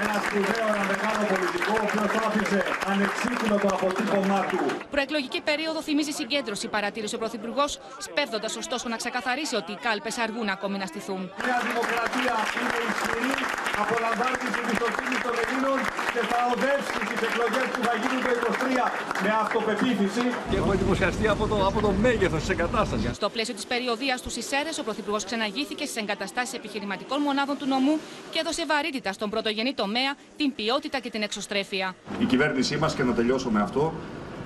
[0.00, 0.68] Ένα σπουδαίο,
[1.14, 2.58] ένα μεγάλο πολιτικό, ο οποίος άφησε
[2.92, 4.58] ανεξίτηλο το αποτύπωμά του.
[4.94, 7.70] Προεκλογική περίοδο θυμίζει συγκέντρωση, παρατήρησε ο Πρωθυπουργός,
[8.06, 11.22] σπέβδοντας ωστόσο να ξεκαθαρίσει ότι οι κάλπες αργούν ακόμη να στηθούν.
[11.22, 13.34] Η Νέα Δημοκρατία είναι ισχυρή,
[13.82, 15.78] απολαμβάνει την εμπιστοσύνη των Ελλήνων
[16.14, 20.24] και θα οδεύσει τις εκλογές που θα γίνουν το 2023 με αυτοπεποίθηση.
[20.50, 23.10] Και έχω εντυπωσιαστεί από το, από το μέγεθος της εγκατάστασης.
[23.16, 27.94] Στο πλαίσιο της περιοδίας του Σισέρε, ο Πρωθυπουργός ξεναγήθηκε στι εγκαταστάσεις επιχειρηματικών μονάδων του νομού
[28.32, 31.94] και έδωσε βαρύτητα στον πρωτογενή τομέα, την ποιότητα και την εξωστρέφεια.
[32.18, 33.92] Η κυβέρνησή μας, και να τελειώσω με αυτό,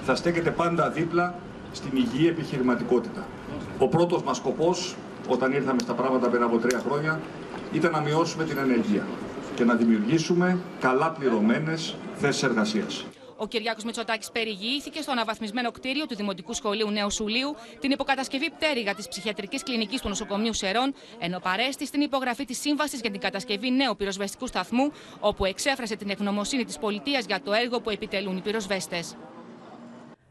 [0.02, 1.34] θα στέκεται πάντα δίπλα
[1.72, 3.26] στην υγιή επιχειρηματικότητα.
[3.78, 4.96] Ο πρώτος μας σκοπός,
[5.28, 7.20] όταν ήρθαμε στα πράγματα πριν από τρία χρόνια,
[7.72, 9.06] ήταν να μειώσουμε την ενεργεία
[9.54, 13.06] και να δημιουργήσουμε καλά πληρωμένες θέσεις εργασίας.
[13.40, 18.94] Ο Κυριάκος Μητσοτάκης περιηγήθηκε στο αναβαθμισμένο κτίριο του Δημοτικού Σχολείου Νέου Σουλίου την υποκατασκευή πτέρυγα
[18.94, 23.70] της ψυχιατρικής κλινικής του νοσοκομείου Σερών, ενώ παρέστη στην υπογραφή της σύμβασης για την κατασκευή
[23.70, 28.40] νέου πυροσβεστικού σταθμού, όπου εξέφρασε την ευγνωμοσύνη της πολιτείας για το έργο που επιτελούν οι
[28.40, 29.16] πυροσβέστες.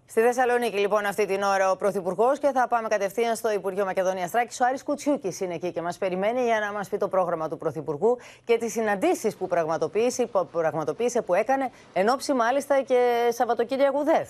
[0.10, 4.32] Στη Θεσσαλονίκη, λοιπόν, αυτή την ώρα ο Πρωθυπουργός και θα πάμε κατευθείαν στο Υπουργείο Μακεδονίας
[4.32, 4.60] Τράκης.
[4.60, 7.58] Ο Άρης Κουτσιούκης είναι εκεί και μας περιμένει για να μας πει το πρόγραμμα του
[7.58, 14.04] Πρωθυπουργού και τις συναντήσεις που πραγματοποίησε, που πραγματοποίησε, που έκανε εν ώψη μάλιστα και Σαββατοκύριακου
[14.04, 14.30] ΔΕΘ.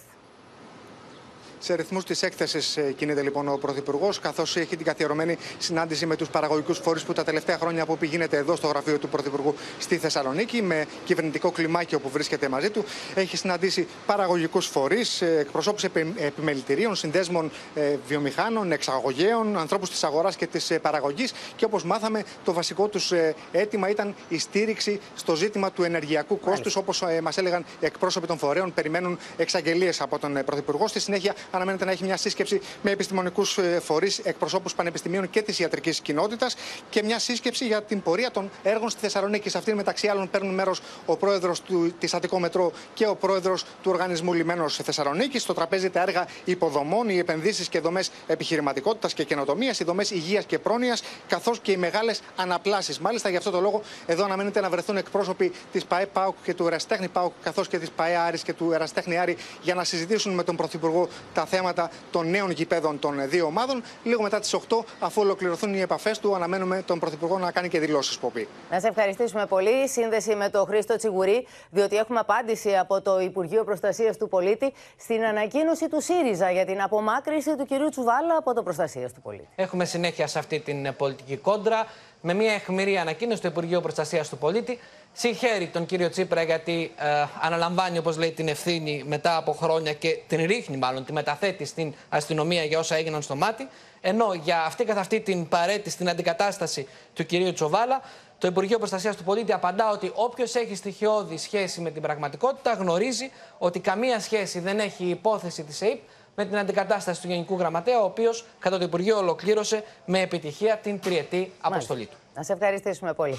[1.59, 6.15] Σε ρυθμούς της έκθεσης ε, κινείται λοιπόν ο Πρωθυπουργός, καθώς έχει την καθιερωμένη συνάντηση με
[6.15, 9.55] τους παραγωγικούς φορείς που τα τελευταία χρόνια από όπου γίνεται εδώ στο γραφείο του Πρωθυπουργού
[9.79, 12.83] στη Θεσσαλονίκη, με κυβερνητικό κλιμάκιο που βρίσκεται μαζί του.
[13.15, 15.83] Έχει συναντήσει παραγωγικούς φορείς, ε, εκπροσώπους
[16.17, 21.33] επιμελητηρίων, συνδέσμων ε, βιομηχάνων, εξαγωγέων, ανθρώπους της αγοράς και της παραγωγής.
[21.55, 23.13] Και όπως μάθαμε, το βασικό τους
[23.51, 26.75] αίτημα ήταν η στήριξη στο ζήτημα του ενεργειακού κόστους.
[26.75, 30.87] Όπως μας έλεγαν οι εκπρόσωποι των φορέων, περιμένουν εξαγγελίες από τον Πρωθυπουργό.
[30.87, 35.99] Στη συνέχεια, αναμένεται να έχει μια σύσκεψη με επιστημονικούς φορείς, εκπροσώπους πανεπιστημίων και της ιατρικής
[35.99, 36.55] κοινότητας
[36.89, 39.49] και μια σύσκεψη για την πορεία των έργων στη Θεσσαλονίκη.
[39.49, 41.61] Σε αυτήν μεταξύ άλλων παίρνουν μέρος ο πρόεδρος
[41.99, 45.39] της Αττικό Μετρό και ο πρόεδρος του Οργανισμού Λιμένος Θεσσαλονίκη.
[45.39, 50.45] Στο τραπέζι τα έργα υποδομών, οι επενδύσεις και δομές επιχειρηματικότητας και καινοτομίας, οι δομές υγείας
[50.45, 52.99] και πρόνοιας, καθώς και οι μεγάλες αναπλάσεις.
[52.99, 56.67] Μάλιστα, για αυτό το λόγο, εδώ αναμένεται να βρεθούν εκπρόσωποι της ΠαΕ ΠΑΟΚ και του
[56.67, 60.43] Εραστέχνη ΠΑΟΚ, καθώς και της ΠαΕ Άρης και του Εραστέχνη Άρη, για να συζητήσουν με
[60.43, 63.83] τον Πρωθυπουργό τα θέματα των νέων γηπέδων των δύο ομάδων.
[64.03, 67.79] Λίγο μετά τις 8, αφού ολοκληρωθούν οι επαφές του, αναμένουμε τον Πρωθυπουργό να κάνει και
[67.79, 68.47] δηλώσεις που πει.
[68.71, 69.87] Να σε ευχαριστήσουμε πολύ.
[69.87, 75.23] Σύνδεση με τον Χρήστο Τσιγουρή, διότι έχουμε απάντηση από το Υπουργείο Προστασίας του Πολίτη στην
[75.25, 79.47] ανακοίνωση του ΣΥΡΙΖΑ για την απομάκρυση του κυρίου Τσουβάλα από το Προστασίας του Πολίτη.
[79.55, 81.85] Έχουμε συνέχεια σε αυτή την πολιτική κόντρα
[82.21, 84.79] με μια αιχμηρή ανακοίνωση του Υπουργείου Προστασίας του Πολίτη
[85.19, 90.19] Συγχαίρει τον κύριο Τσίπρα γιατί ε, αναλαμβάνει, όπως λέει, την ευθύνη μετά από χρόνια και
[90.27, 93.67] την ρίχνει, μάλλον, τη μεταθέτει στην αστυνομία για όσα έγιναν στο μάτι.
[94.01, 98.01] Ενώ για αυτή καθ' αυτή την παρέτηση, την αντικατάσταση του κυρίου Τσοβάλα,
[98.37, 103.31] το Υπουργείο Προστασίας του Πολίτη απαντά ότι όποιος έχει στοιχειώδη σχέση με την πραγματικότητα γνωρίζει
[103.57, 105.99] ότι καμία σχέση δεν έχει η υπόθεση της ΕΕΠ
[106.35, 110.99] με την αντικατάσταση του Γενικού Γραμματέα, ο οποίος κατά το Υπουργείο ολοκλήρωσε με επιτυχία την
[110.99, 112.17] τριετή αποστολή του.
[112.35, 113.37] Να σε ευχαριστήσουμε πολύ.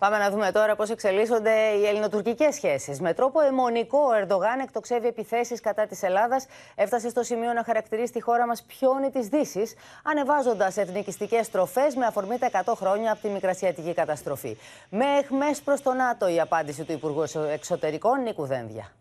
[0.00, 3.00] Πάμε να δούμε τώρα πώς εξελίσσονται οι ελληνοτουρκικές σχέσεις.
[3.00, 6.46] Με τρόπο αιμονικό, ο Ερντογάν εκτοξεύει επιθέσεις κατά της Ελλάδας.
[6.74, 12.06] Έφτασε στο σημείο να χαρακτηρίσει τη χώρα μας πιόνι της Δύσης, ανεβάζοντας εθνικιστικές στροφές με
[12.06, 14.56] αφορμή τα 100 χρόνια από τη μικρασιατική καταστροφή.
[14.90, 18.92] Μες εχμέ προς το ΝΑΤΟ η απάντηση του Υπουργού Εξωτερικών Νίκου Δένδια.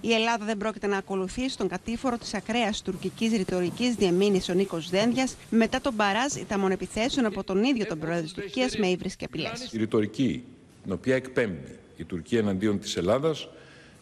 [0.00, 4.90] Η Ελλάδα δεν πρόκειται να ακολουθήσει τον κατήφορο της ακραίας τουρκικής ρητορικής, διαμήνει ο Νίκος
[4.90, 9.16] Δένδιας, μετά τον παράζ ηταμών επιθέσεων από τον ίδιο τον πρόεδρο της Τουρκίας με ύβρις
[9.16, 9.72] και απειλές.
[9.72, 10.44] Η ρητορική,
[10.82, 13.48] την οποία εκπέμπει η Τουρκία εναντίον της Ελλάδας,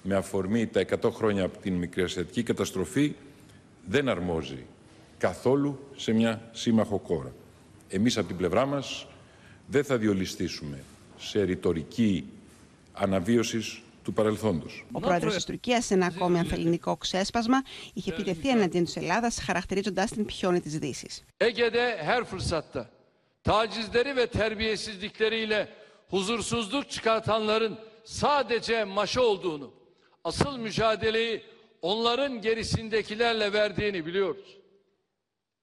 [0.02, 3.14] με αφορμή τα 100 χρόνια από την μικρασιατική καταστροφή,
[3.86, 4.64] δεν αρμόζει
[5.18, 7.32] καθόλου σε μια σύμμαχο κόρα.
[7.88, 9.06] Εμείς από την πλευρά μας
[9.66, 10.78] δεν θα διολυστήσουμε
[11.18, 12.24] σε ρητορική
[12.92, 14.85] αναβίωσης του παρελθόντος.
[14.91, 17.61] Ο πρόεδρο τη Τουρκία, σε ένα ακόμη ανθεληνικό ξέσπασμα,
[17.93, 21.07] είχε επιτεθεί εναντίον τη Ελλάδα, χαρακτηρίζοντα την πιόνι τη Δύση.
[21.37, 22.89] Ege'de her fırsatta
[23.43, 25.69] tacizleri ve terbiyesizlikleriyle
[26.09, 29.73] huzursuzluk çıkartanların sadece maşa olduğunu,
[30.23, 31.43] asıl mücadeleyi
[31.81, 34.57] onların gerisindekilerle verdiğini biliyoruz.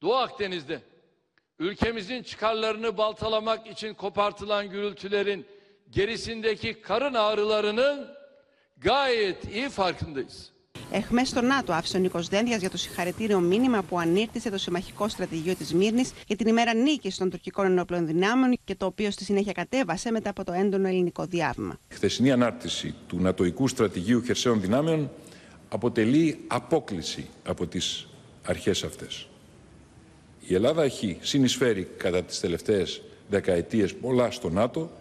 [0.03, 0.83] Doğu Akdeniz'de
[1.59, 5.47] ülkemizin çıkarlarını baltalamak için kopartılan gürültülerin
[5.91, 8.14] gerisindeki karın ağrılarının
[8.82, 10.50] gayet iyi farkındayız.
[10.92, 15.08] Εχμές στο ΝΑΤΟ άφησε ο Νίκος Δένδιας για το συγχαρητήριο μήνυμα που ανήρτησε το συμμαχικό
[15.08, 19.24] στρατηγείο της Μύρνης για την ημέρα νίκης των τουρκικών ενόπλων δυνάμεων και το οποίο στη
[19.24, 21.80] συνέχεια κατέβασε μετά από το έντονο ελληνικό διάβημα.
[21.92, 25.12] Η χθεσινή ανάρτηση του Νατοϊκού Στρατηγείου Χερσαίων Δυνάμεων
[25.70, 28.08] αποτελεί απόκληση από τις
[28.44, 29.28] αρχές αυτές.
[30.40, 34.92] Η Ελλάδα έχει συνεισφέρει κατά τις τελευταίες δεκαετίες πολλά στο ΝΑΤΟ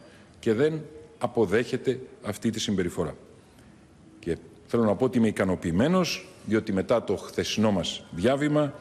[0.40, 0.80] και δεν
[1.18, 3.16] αποδέχεται αυτή τη συμπεριφορά.
[4.24, 8.74] Και θέλω να πω ότι είμαι ικανοποιημένος, διότι μετά το χθεσινό μας διάβημα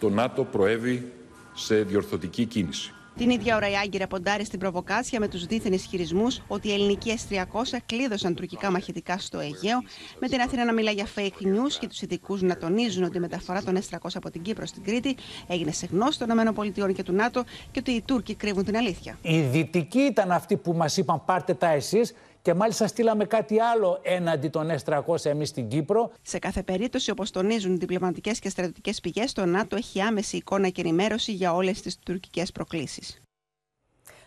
[0.00, 1.12] το ΝΑΤΟ προέβη
[1.54, 2.90] σε διορθωτική κίνηση.
[3.16, 7.18] Την ίδια ώρα η Άγκυρα ποντάρει στην προβοκάσια με τους δίθεν ισχυρισμού ότι οι ελληνικοί
[7.28, 9.82] S-300 κλείδωσαν τουρκικά μαχητικά στο Αιγαίο,
[10.20, 13.20] με την Αθήνα να μιλά για fake news και τους ειδικούς να τονίζουν ότι η
[13.20, 17.12] μεταφορά των S-300 από την Κύπρο στην Κρήτη έγινε σε γνώση των ΗΠΑ και του
[17.12, 19.18] ΝΑΤΟ και ότι οι Τούρκοι κρύβουν την αλήθεια.
[19.22, 22.14] Οι δυτικοί ήταν αυτοί που μας είπαν πάρτε τα εσείς
[22.46, 26.10] και μάλιστα στείλαμε κάτι άλλο έναντι των S-300 εμείς στην Κύπρο.
[26.22, 30.68] Σε κάθε περίπτωση, όπως τονίζουν οι διπλωματικές και στρατιωτικές πηγές, το ΝΑΤΟ έχει άμεση εικόνα
[30.68, 33.20] και ενημέρωση για όλες τις τουρκικές προκλήσεις.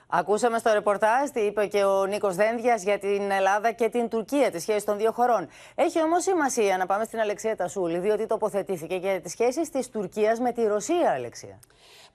[0.08, 4.52] Ακούσαμε στο ρεπορτάζ τι είπε και ο Νίκος Δένδιας για την Ελλάδα και την Τουρκία,
[4.52, 5.48] τη σχέση των δύο χωρών.
[5.76, 10.40] Έχει όμως σημασία να πάμε στην Αλεξία Τασούλη, διότι τοποθετήθηκε για τις σχέσεις της Τουρκίας
[10.40, 11.60] με τη Ρωσία, Αλεξία.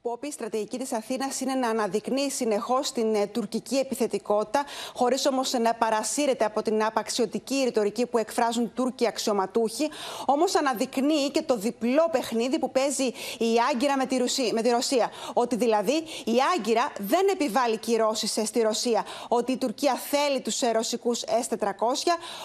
[0.09, 4.65] Πόπη, η στρατηγική της Αθήνας είναι να αναδεικνύει συνεχώς την ε, τουρκική επιθετικότητα,
[4.95, 9.91] χωρίς όμως να παρασύρεται από την απαξιωτική ρητορική που εκφράζουν Τούρκοι αξιωματούχοι.
[10.27, 13.05] Όμως αναδεικνύει και το διπλό παιχνίδι που παίζει
[13.39, 15.11] η Άγκυρα με τη, Ρουσία, με τη Ρωσία.
[15.33, 19.05] Ότι δηλαδή η Άγκυρα δεν επιβάλλει κυρώσεις ε, στη Ρωσία.
[19.29, 21.67] Ότι η Τουρκία θέλει τους ε, ρωσικούς S-400.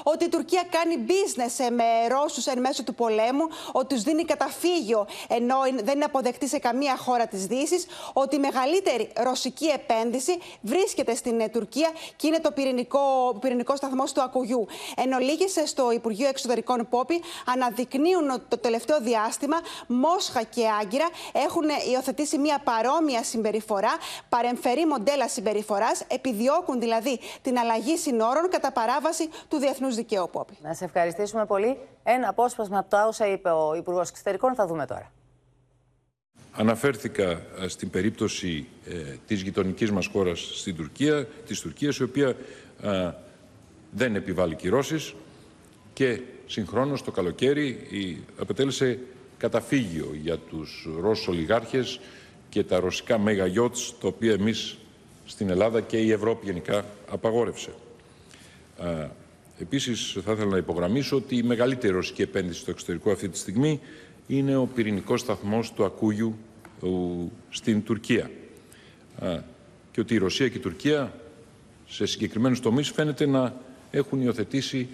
[0.03, 3.47] Ότι η Τουρκία κάνει business με Ρώσους εν μέσω του πολέμου.
[3.71, 7.47] Ότι τους δίνει καταφύγιο ενώ δεν είναι αποδεκτή σε καμία χώρα της
[8.13, 12.99] ότι η μεγαλύτερη ρωσική επένδυση βρίσκεται στην ε, Τουρκία και είναι το πυρηνικό,
[13.41, 14.67] πυρηνικό σταθμό του Ακουγιού.
[14.95, 19.57] Εν ολίγησε στο Υπουργείο Εξωτερικών Πόπη αναδεικνύουν ότι το τελευταίο διάστημα
[19.87, 23.91] Μόσχα και Άγκυρα έχουν υιοθετήσει μια παρόμοια συμπεριφορά,
[24.29, 30.57] παρεμφερή μοντέλα συμπεριφοράς, επιδιώκουν δηλαδή την αλλαγή συνόρων κατά παράβαση του διεθνούς δικαίου Πόπη.
[30.61, 31.77] Να σε ευχαριστήσουμε πολύ.
[32.03, 35.11] Ένα απόσπασμα από τα όσα είπε ο Υπουργός Εξωτερικών θα δούμε τώρα.
[36.51, 42.35] Αναφέρθηκα ε, στην περίπτωση ε, της γειτονικής μας χώρας στην Τουρκία, της Τουρκίας, η οποία
[42.81, 43.11] ε,
[43.91, 45.13] δεν επιβάλλει κυρώσεις
[45.93, 48.99] και συγχρόνως το καλοκαίρι η, αποτέλεσε
[49.37, 51.99] καταφύγιο για τους Ρώσους ολιγάρχες
[52.49, 54.77] και τα ρωσικά μέγα γιότς, τα οποία εμείς
[55.25, 57.69] στην Ελλάδα και η Ευρώπη γενικά απαγόρευσε.
[58.79, 59.07] Ε,
[59.59, 63.79] επίσης, θα ήθελα να υπογραμμίσω ότι η μεγαλύτερη ρωσική επένδυση στο εξωτερικό αυτή τη στιγμή
[64.31, 66.35] είναι ο πυρηνικός σταθμός του Ακούγιου
[67.49, 68.31] στην Τουρκία.
[69.91, 71.13] Και ότι η Ρωσία και η Τουρκία
[71.87, 73.55] σε συγκεκριμένους τομείς φαίνεται να
[73.91, 74.87] έχουν υιοθετήσει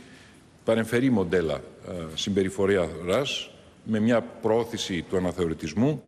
[0.63, 1.61] παρεμφερή μοντέλα
[2.15, 3.49] συμπεριφοράς
[3.83, 6.03] με μια πρόθεση του αναθεωρητισμού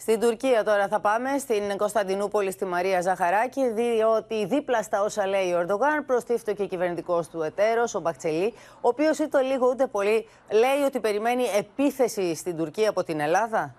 [0.00, 5.52] στην Τουρκία τώρα θα πάμε, στην Κωνσταντινούπολη, στη Μαρία Ζαχαράκη, διότι δίπλα στα όσα λέει
[5.52, 10.28] ο Ερντογάν προστίθεται και κυβερνητικός του εταίρος, ο Μπακτσελή, ο οποίος ούτε λίγο ούτε πολύ
[10.50, 13.74] λέει ότι περιμένει επίθεση στην Τουρκία από την Ελλάδα.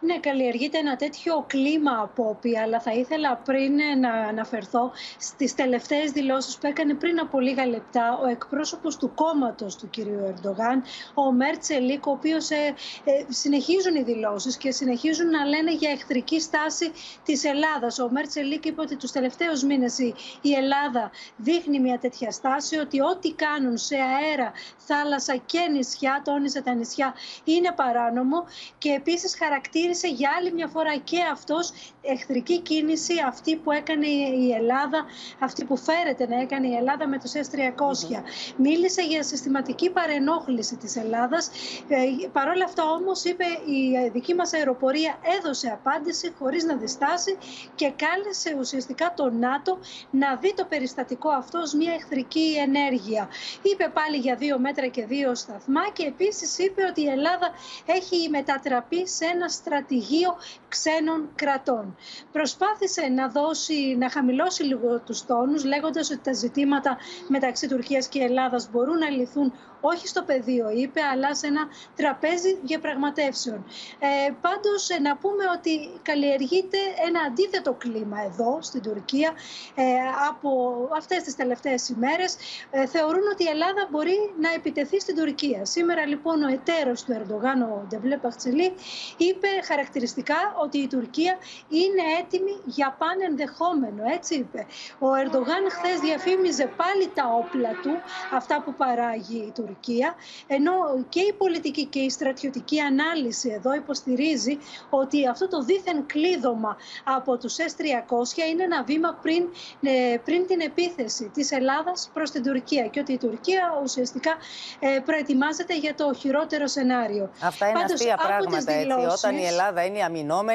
[0.00, 6.58] Ναι, καλλιεργείται ένα τέτοιο κλίμα απόπη, αλλά θα ήθελα πριν να αναφερθώ στις τελευταίες δηλώσεις
[6.58, 10.82] που έκανε πριν από λίγα λεπτά ο εκπρόσωπος του κόμματος του κυρίου Ερντογάν,
[11.14, 15.90] ο Ομέρ Τσελίκ, ο οποίος ε, ε, συνεχίζουν οι δηλώσεις και συνεχίζουν να λένε για
[15.90, 16.92] εχθρική στάση
[17.24, 17.98] της Ελλάδας.
[17.98, 22.78] Ο Ομέρ Τσελίκ είπε ότι τους τελευταίους μήνες η, η Ελλάδα δείχνει μια τέτοια στάση,
[22.78, 28.44] ότι ό,τι κάνουν σε αέρα, θάλασσα και νησιά, τόνισε τα νησιά, είναι παράνομο
[28.78, 31.72] και επίσης χαρακτήρισε για άλλη μια φορά και αυτός
[32.02, 35.04] εχθρική κίνηση αυτή που έκανε η Ελλάδα,
[35.38, 38.22] αυτή που φέρεται να έκανε η Ελλάδα με τους S-300.
[38.56, 41.50] Μίλησε για συστηματική παρενόχληση της Ελλάδας.
[41.88, 47.38] Ε, Παρ' όλα αυτά όμως είπε η δική μας αεροπορία έδωσε απάντηση χωρίς να διστάσει
[47.74, 49.78] και κάλεσε ουσιαστικά το ΝΑΤΟ
[50.10, 53.28] να δει το περιστατικό αυτό ως μια εχθρική ενέργεια.
[53.62, 57.50] Είπε πάλι για δύο μέτρα και δύο σταθμά και επίσης είπε ότι η Ελλάδα
[57.86, 60.30] έχει μετατραπεί σε ένα στρατηγείο
[60.68, 61.96] ξένων κρατών.
[62.32, 66.96] Προσπάθησε να, δώσει, να χαμηλώσει λίγο τους τόνους λέγοντας ότι τα ζητήματα
[67.28, 72.58] μεταξύ Τουρκίας και Ελλάδας μπορούν να λυθούν όχι στο πεδίο, είπε, αλλά σε ένα τραπέζι
[72.62, 73.64] διαπραγματεύσεων.
[73.98, 79.32] Ε, πάντως, ε, να πούμε ότι καλλιεργείται ένα αντίθετο κλίμα εδώ, στην Τουρκία,
[79.74, 79.82] ε,
[80.28, 80.50] από
[80.96, 82.36] αυτές τις τελευταίες ημέρες.
[82.70, 85.64] Ε, θεωρούν ότι η Ελλάδα μπορεί να επιτεθεί στην Τουρκία.
[85.64, 88.72] Σήμερα, λοιπόν, ο εταίρος του Ερντογάν, ο Ντεβλέ Παχτσελή,
[89.16, 91.36] είπε χαρακτηριστικά ότι η Τουρκία
[91.68, 94.66] είναι έτοιμη για πάνε ενδεχόμενο, έτσι είπε.
[94.98, 97.92] Ο Ερντογάν χθες διαφήμιζε πάλι τα όπλα του,
[98.34, 100.14] αυτά που παράγει η Τουρκία Τουρκία,
[100.46, 100.72] ενώ
[101.08, 104.58] και η πολιτική και η στρατιωτική ανάλυση εδώ υποστηρίζει
[104.90, 109.48] ότι αυτό το δίθεν κλείδωμα από τους S-300 είναι ένα βήμα πριν,
[109.80, 114.32] ε, πριν την επίθεση της Ελλάδας προς την Τουρκία και ότι η Τουρκία ουσιαστικά
[114.78, 117.30] ε, προετοιμάζεται για το χειρότερο σενάριο.
[117.42, 120.47] Αυτά είναι Πάντως, αστεία πράγματα έτσι, όταν η Ελλάδα είναι αμυνόμενη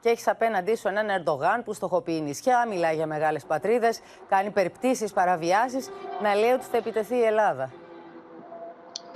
[0.00, 5.12] και έχεις απέναντί σου έναν Ερντογάν που στοχοποιεί νησιά, μιλάει για μεγάλες πατρίδες, κάνει περιπτώσεις,
[5.12, 5.90] παραβιάσεις,
[6.22, 7.72] να λέει ότι θα επιτεθεί η Ελλάδα.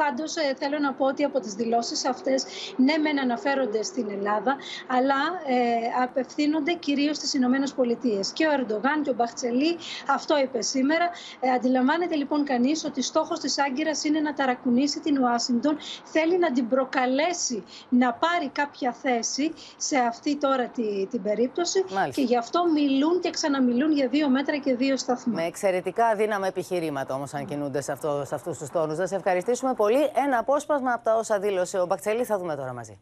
[0.03, 2.45] Πάντως, ε, θέλω να πω ότι από τις δηλώσεις αυτές,
[2.77, 8.33] ναι, μεν αναφέρονται στην Ελλάδα, αλλά ε, απευθύνονται κυρίως στις Ηνωμένες Πολιτείες.
[8.33, 9.77] Και ο Ερντογάν και ο Μπαχτσελή
[10.09, 11.11] αυτό είπε σήμερα.
[11.41, 15.77] Ε, αντιλαμβάνεται λοιπόν κανείς ότι στόχος της Άγκυρας είναι να ταρακουνήσει την Ουάσιγκτον.
[16.05, 21.85] Θέλει να την προκαλέσει να πάρει κάποια θέση σε αυτή τώρα τη, την περίπτωση.
[22.15, 25.35] Και γι' αυτό μιλούν και ξαναμιλούν για δύο μέτρα και δύο σταθμά.
[25.35, 28.99] Με εξαιρετικά αδύναμα επιχειρήματα όμως, αν κινούνται σε, αυτό, σε αυτούς τους τόνους.
[28.99, 30.12] Να σε ευχαριστήσουμε πολύ πολύ.
[30.14, 33.00] Ένα απόσπασμα από τα όσα δήλωσε ο Μπακτσελή θα δούμε τώρα μαζί.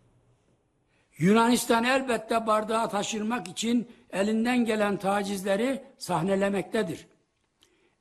[1.20, 7.08] Yunanistan elbette bardağı taşırmak için elinden gelen tacizleri sahnelemektedir.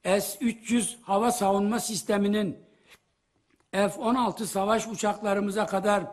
[0.05, 2.59] S-300 hava savunma sisteminin
[3.73, 6.05] F-16 savaş uçaklarımıza kadar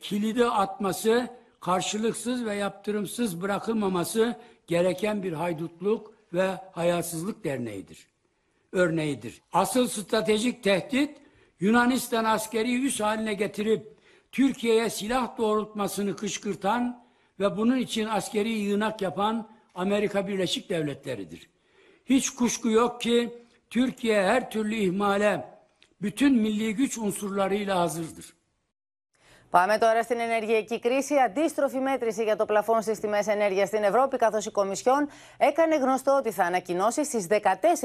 [0.00, 1.28] kilidi atması,
[1.60, 8.06] karşılıksız ve yaptırımsız bırakılmaması gereken bir haydutluk ve hayasızlık derneğidir.
[8.72, 9.42] Örneğidir.
[9.52, 11.18] Asıl stratejik tehdit
[11.61, 13.97] Yunanistan askeri üs haline getirip
[14.31, 17.05] Türkiye'ye silah doğrultmasını kışkırtan
[17.39, 21.49] ve bunun için askeri yığınak yapan Amerika Birleşik Devletleri'dir.
[22.05, 23.33] Hiç kuşku yok ki
[23.69, 25.45] Türkiye her türlü ihmale
[26.01, 28.33] bütün milli güç unsurlarıyla hazırdır.
[29.51, 31.15] Πάμε τώρα στην ενεργειακή κρίση.
[31.25, 36.15] Αντίστροφη μέτρηση για το πλαφόν στις τιμές ενέργειας στην Ευρώπη, καθώς η Κομισιόν έκανε γνωστό
[36.17, 37.35] ότι θα ανακοινώσει στις 14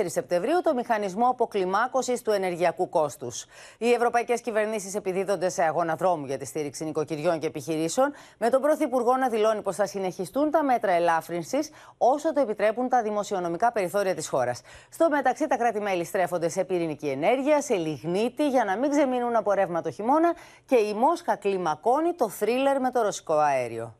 [0.07, 3.47] Σεπτεμβρίου το μηχανισμό αποκλιμάκωσης του ενεργειακού κόστους.
[3.79, 8.61] Οι ευρωπαϊκές κυβερνήσεις επιδίδονται σε αγώνα δρόμου για τη στήριξη νοικοκυριών και επιχειρήσεων, με τον
[8.61, 14.15] Πρωθυπουργό να δηλώνει πως θα συνεχιστούν τα μέτρα ελάφρυνσης όσο το επιτρέπουν τα δημοσιονομικά περιθώρια
[14.15, 14.61] της χώρας.
[14.91, 19.53] Στο μεταξύ, τα κράτη-μέλη στρέφονται σε πυρηνική ενέργεια, σε λιγνίτη, για να μην ξεμείνουν από
[19.53, 20.35] ρεύμα το χειμώνα
[20.67, 23.95] και η Μόσχα κλιμακώνει το θρίλερ με το ρωσικό αέριο.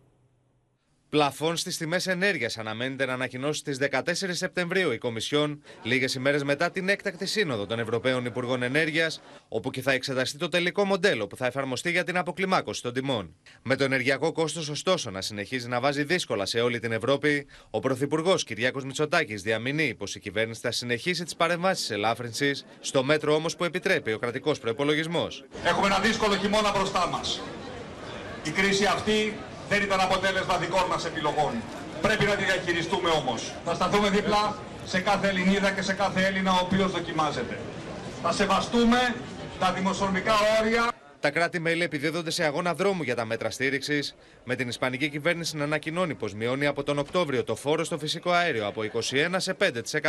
[1.11, 6.71] Πλαφών στις τιμές ενέργειας αναμένεται να ανακοινώσει στις 14 Σεπτεμβρίου η Κομισιόν, λίγες ημέρες μετά
[6.71, 11.37] την έκτακτη σύνοδο των Ευρωπαίων Υπουργών Ενέργειας, όπου και θα εξεταστεί το τελικό μοντέλο που
[11.37, 13.35] θα εφαρμοστεί για την αποκλιμάκωση των τιμών.
[13.63, 17.81] Με το ενεργειακό κόστος, ωστόσο, να συνεχίζει να βάζει δύσκολα σε όλη την Ευρώπη, ο
[17.81, 23.57] Πρωθυπουργός Κυριάκος Μητσοτάκης διαμηνεί πως η κυβέρνηση θα συνεχίσει τις παρεμβάσεις ελάφρυνσης, στο μέτρο όμως
[23.57, 25.29] που επιτρέπει ο κρατικός προπολογισμό.
[25.65, 27.41] Έχουμε ένα δύσκολο χειμώνα μπροστά μας.
[28.45, 29.35] Η κρίση αυτή
[29.69, 31.53] δεν ήταν αποτέλεσμα δικών μας επιλογών.
[32.03, 33.53] Πρέπει να τη διαχειριστούμε όμως.
[33.65, 37.59] Θα σταθούμε δίπλα σε κάθε Ελληνίδα και σε κάθε Έλληνα ο οποίος δοκιμάζεται.
[38.23, 39.15] Θα σεβαστούμε
[39.59, 40.91] τα δημοσιονομικά όρια.
[41.21, 45.65] Τα κράτη-μέλη επιδίδονται σε αγώνα δρόμου για τα μέτρα στήριξης, με την Ισπανική κυβέρνηση να
[45.65, 49.57] ανακοινώνει πως μειώνει από τον Οκτώβριο το φόρο στο φυσικό αέριο από 21% σε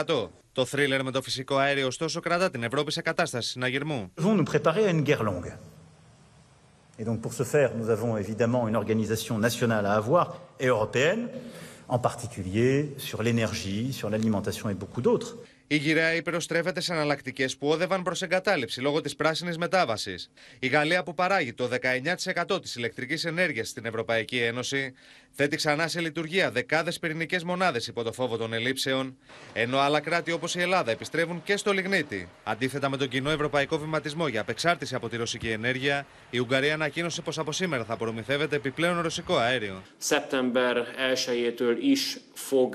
[0.06, 0.30] 5%.
[0.52, 4.12] Το θρίλερ με το φυσικό αέριο, ωστόσο, κρατά την Ευρώπη σε κατάσταση συναγερμού.
[7.00, 11.30] Et donc pour ce faire, nous avons évidemment une organisation nationale à avoir et européenne,
[11.88, 15.38] en particulier sur l'énergie, sur l'alimentation et beaucoup d'autres.
[15.70, 20.32] Η γυραιά Ήπειρος στρέφεται σε εναλλακτικέ που όδευαν προς εγκατάλειψη λόγω της πράσινης μετάβασης.
[20.60, 24.94] Η Γαλλία, που παράγει το 19% της ηλεκτρικής ενέργειας στην Ευρωπαϊκή Ένωση,
[25.32, 29.18] θέτει ξανά σε λειτουργία δεκάδες πυρηνικές μονάδες υπό το φόβο των ελλείψεων,
[29.54, 32.30] ενώ άλλα κράτη όπως η Ελλάδα επιστρέφουν και στο λιγνίτη.
[32.44, 37.22] Αντίθετα με τον κοινό ευρωπαϊκό βηματισμό για απεξάρτηση από τη ρωσική ενέργεια, η Ουγγαρία ανακοίνωσε
[37.22, 39.84] πως από σήμερα θα προμηθεύεται επιπλέον ρωσικό αέριο.
[40.10, 40.76] Szeptember
[41.16, 42.18] 1-től is
[42.50, 42.70] fog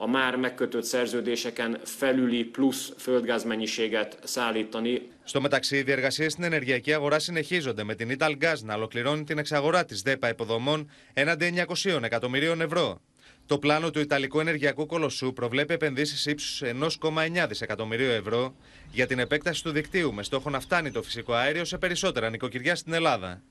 [0.00, 5.00] a már megkötött szerződéseken felüli plusz földgázmennyiséget szállítani.
[5.24, 9.84] Στο μεταξύ, οι διεργασίες στην ενεργειακή αγορά συνεχίζονται με την Italgas να ολοκληρώνει την εξαγορά
[9.84, 13.00] της ΔΕΠΑ υποδομών έναντι 900 εκατομμυρίων ευρώ.
[13.46, 18.54] Το πλάνο του Ιταλικού Ενεργειακού Κολοσσού προβλέπει επενδύσεις ύψους 1,9 δισεκατομμυρίου ευρώ
[18.92, 22.74] για την επέκταση του δικτύου με στόχο να φτάνει το φυσικό αέριο σε περισσότερα νοικοκυριά
[22.74, 23.42] στην Ελλάδα.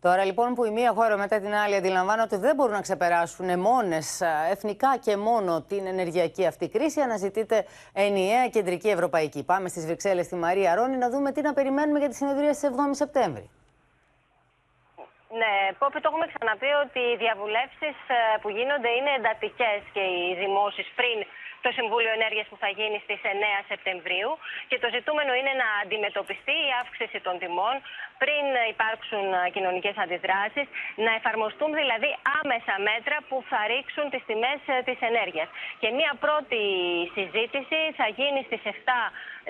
[0.00, 3.60] Τώρα λοιπόν που η μία χώρα μετά την άλλη αντιλαμβάνονται ότι δεν μπορούν να ξεπεράσουν
[3.60, 9.44] μόνες εθνικά και μόνο την ενεργειακή αυτή κρίση, αναζητείται ενιαία κεντρική ευρωπαϊκή.
[9.44, 12.70] Πάμε στις Βρυξέλλες στη Μαρία Ρόνι να δούμε τι να περιμένουμε για τη συνεδρία στις
[12.70, 13.50] 7 Σεπτέμβρη.
[15.40, 17.96] Ναι, Πόπη, το έχουμε ξαναπεί ότι οι διαβουλεύσεις
[18.40, 21.18] που γίνονται είναι εντατικές και οι δημόσεις πριν
[21.64, 24.30] το Συμβούλιο Ενέργειας που θα γίνει στις 9 Σεπτεμβρίου.
[24.70, 27.74] Και το ζητούμενο είναι να αντιμετωπιστεί η αύξηση των τιμών
[28.22, 28.44] πριν
[28.74, 30.66] υπάρξουν κοινωνικές αντιδράσεις,
[31.06, 35.48] να εφαρμοστούν δηλαδή άμεσα μέτρα που θα ρίξουν τις τιμές της ενέργειας.
[35.80, 36.62] Και μία πρώτη
[37.16, 39.02] συζήτηση θα γίνει στις 7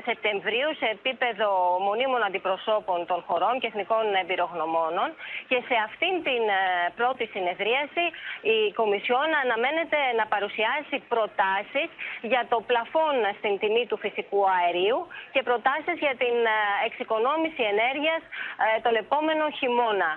[0.05, 1.49] Σεπτεμβρίου σε επίπεδο
[1.87, 5.09] μονίμων αντιπροσώπων των χωρών και εθνικών εμπειρογνωμόνων.
[5.51, 6.43] Και σε αυτήν την
[6.99, 8.05] πρώτη συνεδρίαση
[8.55, 11.89] η Κομισιόν αναμένεται να παρουσιάσει προτάσεις
[12.31, 14.99] για το πλαφόν στην τιμή του φυσικού αερίου
[15.33, 16.37] και προτάσεις για την
[16.89, 18.23] εξοικονόμηση ενέργειας
[18.85, 20.11] τον επόμενο χειμώνα.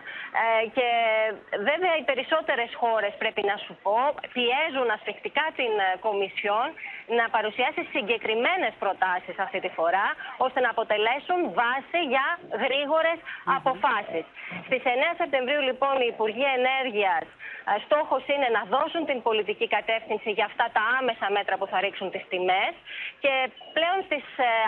[0.76, 0.88] Και
[1.70, 3.98] βέβαια οι περισσότερες χώρες πρέπει να σου πω
[4.36, 5.74] πιέζουν ασφιχτικά την
[6.06, 6.67] Κομισιόν
[7.17, 10.07] να παρουσιάσει συγκεκριμένες προτάσεις αυτή τη φορά,
[10.45, 12.25] ώστε να αποτελέσουν βάση για
[12.63, 13.17] γρήγορες
[13.57, 14.25] αποφάσεις.
[14.67, 17.25] Στις 9 Σεπτεμβρίου λοιπόν οι Υπουργοί Ενέργειας
[17.86, 22.07] στόχος είναι να δώσουν την πολιτική κατεύθυνση για αυτά τα άμεσα μέτρα που θα ρίξουν
[22.13, 22.73] τις τιμές
[23.23, 23.34] και
[23.77, 24.25] πλέον στις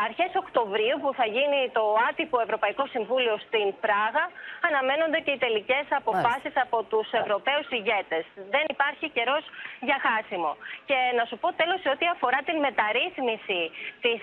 [0.08, 4.24] αρχές Οκτωβρίου που θα γίνει το άτυπο Ευρωπαϊκό Συμβούλιο στην Πράγα
[4.68, 8.24] αναμένονται και οι τελικές αποφάσεις από τους Ευρωπαίους ηγέτες.
[8.56, 9.44] Δεν υπάρχει καιρός
[9.88, 10.52] για χάσιμο.
[10.90, 13.62] Και να σου πω τέλος ότι αφορά την μεταρρύθμιση
[14.06, 14.22] της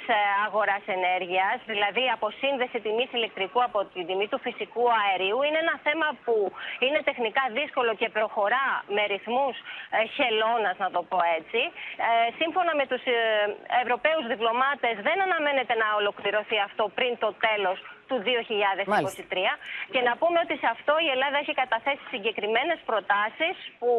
[0.70, 6.09] αγοράς ενέργειας, δηλαδή αποσύνδεση τιμής ηλεκτρικού από την τιμή του φυσικού αερίου, είναι ένα θέμα
[6.24, 6.35] που
[6.85, 9.56] είναι τεχνικά δύσκολο και προχωρά με ρυθμούς
[10.16, 11.61] χελώνας, να το πω έτσι.
[12.06, 13.18] Ε, σύμφωνα με τους ε,
[13.83, 17.78] Ευρωπαίους διπλωμάτες δεν αναμένεται να ολοκληρωθεί αυτό πριν το τέλος
[18.11, 18.87] του 2023.
[18.94, 19.23] Μάλιστα.
[19.92, 23.90] Και να πούμε ότι σε αυτό η Ελλάδα έχει καταθέσει συγκεκριμένες προτάσεις που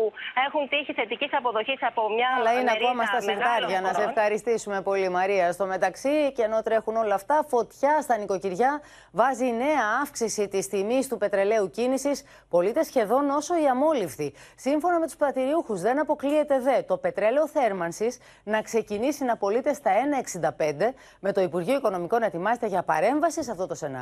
[0.46, 3.80] έχουν τύχει θετικής αποδοχής από μια Αλλά είναι μερίδα ακόμα στα συρτάρια.
[3.88, 5.46] Να σε ευχαριστήσουμε πολύ, Μαρία.
[5.58, 8.72] Στο μεταξύ, και ενώ τρέχουν όλα αυτά, φωτιά στα νοικοκυριά
[9.12, 12.18] βάζει νέα αύξηση της τιμής του πετρελαίου κίνησης,
[12.50, 14.30] πωλείται σχεδόν όσο η αμόλυφθη.
[14.56, 19.92] Σύμφωνα με τους πατηριούχου, δεν αποκλείεται δε το πετρέλαιο θέρμανσης να ξεκινήσει να πωλείται στα
[19.92, 24.01] 1,65, με το Υπουργείο Οικονομικών να ετοιμάζεται για παρέμβαση σε αυτό το σενάριο.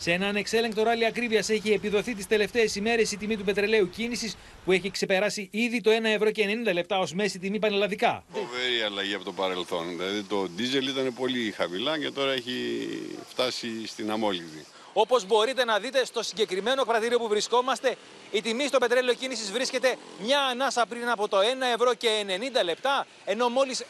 [0.00, 4.36] Σε ένα ανεξέλεγκτο ράλι ακρίβειας έχει επιδοθεί τις τελευταίες ημέρες η τιμή του πετρελαίου κίνησης
[4.64, 8.24] που έχει ξεπεράσει ήδη το 1 ευρώ και 90 λεπτά ως μέση τιμή πανελλαδικά.
[8.32, 9.96] Φοβερή αλλαγή από το παρελθόν.
[9.96, 12.88] Δηλαδή το ντίζελ ήταν πολύ χαμηλά και τώρα έχει
[13.28, 14.64] φτάσει στην αμόλυδη.
[14.92, 17.96] Όπως μπορείτε να δείτε στο συγκεκριμένο κρατήριο που βρισκόμαστε,
[18.30, 21.42] η τιμή στο πετρέλαιο κίνησης βρίσκεται μια ανάσα πριν από το 1
[21.74, 22.24] ευρώ και
[22.60, 23.84] 90 λεπτά, ενώ μόλις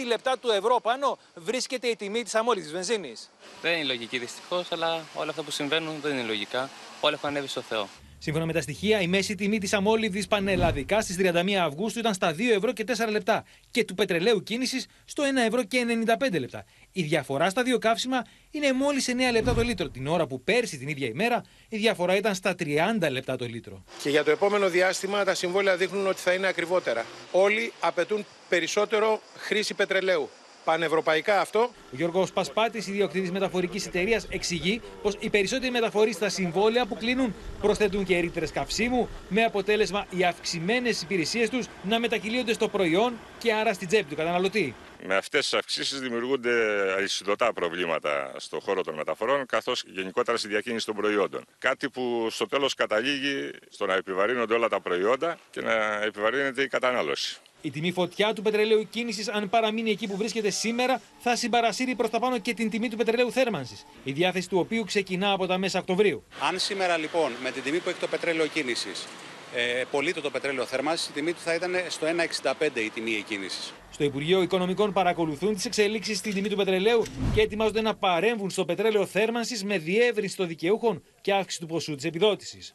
[0.00, 3.30] 6 λεπτά του ευρώ πάνω βρίσκεται η τιμή της αμόλυτης βενζίνης.
[3.62, 6.70] Δεν είναι λογική δυστυχώς, αλλά όλα αυτά που συμβαίνουν δεν είναι λογικά.
[7.00, 7.88] Όλα έχουν ανέβει στο Θεό.
[8.24, 12.32] Σύμφωνα με τα στοιχεία, η μέση τιμή της αμόλυβδη πανελλαδικά στις 31 Αυγούστου ήταν στα
[12.32, 15.86] 2 ευρώ και 4 λεπτά και του πετρελαίου κίνησης στο 1 ευρώ και
[16.30, 16.64] 95 λεπτά.
[16.92, 20.78] Η διαφορά στα δύο καύσιμα είναι μόλις 9 λεπτά το λίτρο, την ώρα που πέρσι
[20.78, 23.84] την ίδια ημέρα η διαφορά ήταν στα 30 λεπτά το λίτρο.
[24.02, 27.04] Και για το επόμενο διάστημα τα συμβόλαια δείχνουν ότι θα είναι ακριβότερα.
[27.32, 30.28] Όλοι απαιτούν περισσότερο χρήση πετρελαίου
[30.64, 31.60] πανευρωπαϊκά αυτό.
[31.60, 37.34] Ο Γιώργος Πασπάτης, ιδιοκτήτης μεταφορικής εταιρείας, εξηγεί πως οι περισσότεροι μεταφορείς στα συμβόλαια που κλείνουν
[37.60, 43.52] προσθέτουν και ρήτρες καυσίμου, με αποτέλεσμα οι αυξημένες υπηρεσίες τους να μετακυλίονται στο προϊόν και
[43.52, 44.74] άρα στην τσέπη του καταναλωτή.
[45.06, 46.50] Με αυτές τις αυξήσεις δημιουργούνται
[46.96, 51.44] αλυσιδωτά προβλήματα στον χώρο των μεταφορών, καθώς γενικότερα στη διακίνηση των προϊόντων.
[51.58, 56.68] Κάτι που στο τέλος καταλήγει στο να επιβαρύνονται όλα τα προϊόντα και να επιβαρύνεται η
[56.68, 57.40] κατανάλωση.
[57.64, 62.10] Η τιμή φωτιά του πετρελαίου κίνησης, αν παραμείνει εκεί που βρίσκεται σήμερα, θα συμπαρασύρει προς
[62.10, 65.58] τα πάνω και την τιμή του πετρελαίου θέρμανσης, η διάθεση του οποίου ξεκινά από τα
[65.58, 66.24] μέσα Οκτωβρίου.
[66.48, 69.06] Αν σήμερα λοιπόν με την τιμή που έχει το πετρέλαιο κίνησης
[69.54, 72.06] ε, πωλείται το πετρέλαιο θέρμανσης, η τιμή του θα ήταν στο
[72.42, 73.72] 1,65 η τιμή εκκίνησης.
[73.90, 77.02] Στο Υπουργείο Οικονομικών παρακολουθούν τις εξελίξεις στην τιμή του πετρελαίου
[77.34, 81.94] και ετοιμάζονται να παρέμβουν στο πετρέλαιο θέρμανσης με διεύρυνση των δικαιούχων και αύξηση του ποσού
[81.94, 82.74] της επιδότησης.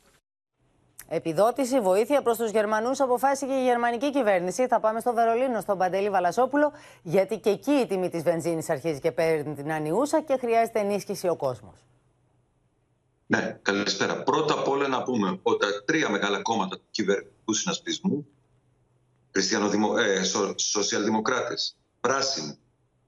[1.11, 4.67] Επιδότηση, βοήθεια προς τους Γερμανούς αποφάσισε η γερμανική κυβέρνηση.
[4.67, 6.71] Θα πάμε στο Βερολίνο, στον Παντελή Βαλασόπουλο,
[7.03, 11.27] γιατί και εκεί η τιμή της βενζίνης αρχίζει και παίρνει την ανιούσα και χρειάζεται ενίσχυση
[11.27, 11.73] ο κόσμος.
[13.25, 14.23] Ναι, καλησπέρα.
[14.23, 18.27] Πρώτα απ' όλα να πούμε ότι τα τρία μεγάλα κόμματα του κυβερνητικού συνασπισμού,
[19.31, 19.93] χριστιανοδημο...
[19.97, 20.53] ε, σο...
[20.57, 22.57] σοσιαλδημοκράτες, πράσινοι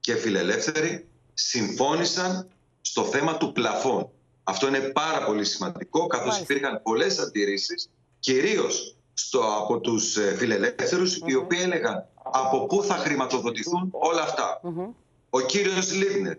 [0.00, 2.48] και φιλελεύθεροι, συμφώνησαν
[2.80, 4.10] στο θέμα του πλαφών.
[4.44, 7.90] Αυτό είναι πάρα πολύ σημαντικό, καθώς υπήρχαν πολλές αντιρρήσεις,
[8.22, 14.60] κυρίως στο, από τους ε, φιλελεύθερους, οι οποίοι έλεγαν από πού θα χρηματοδοτηθούν όλα αυτά.
[15.30, 16.36] Ο κύριος Λίβνερ,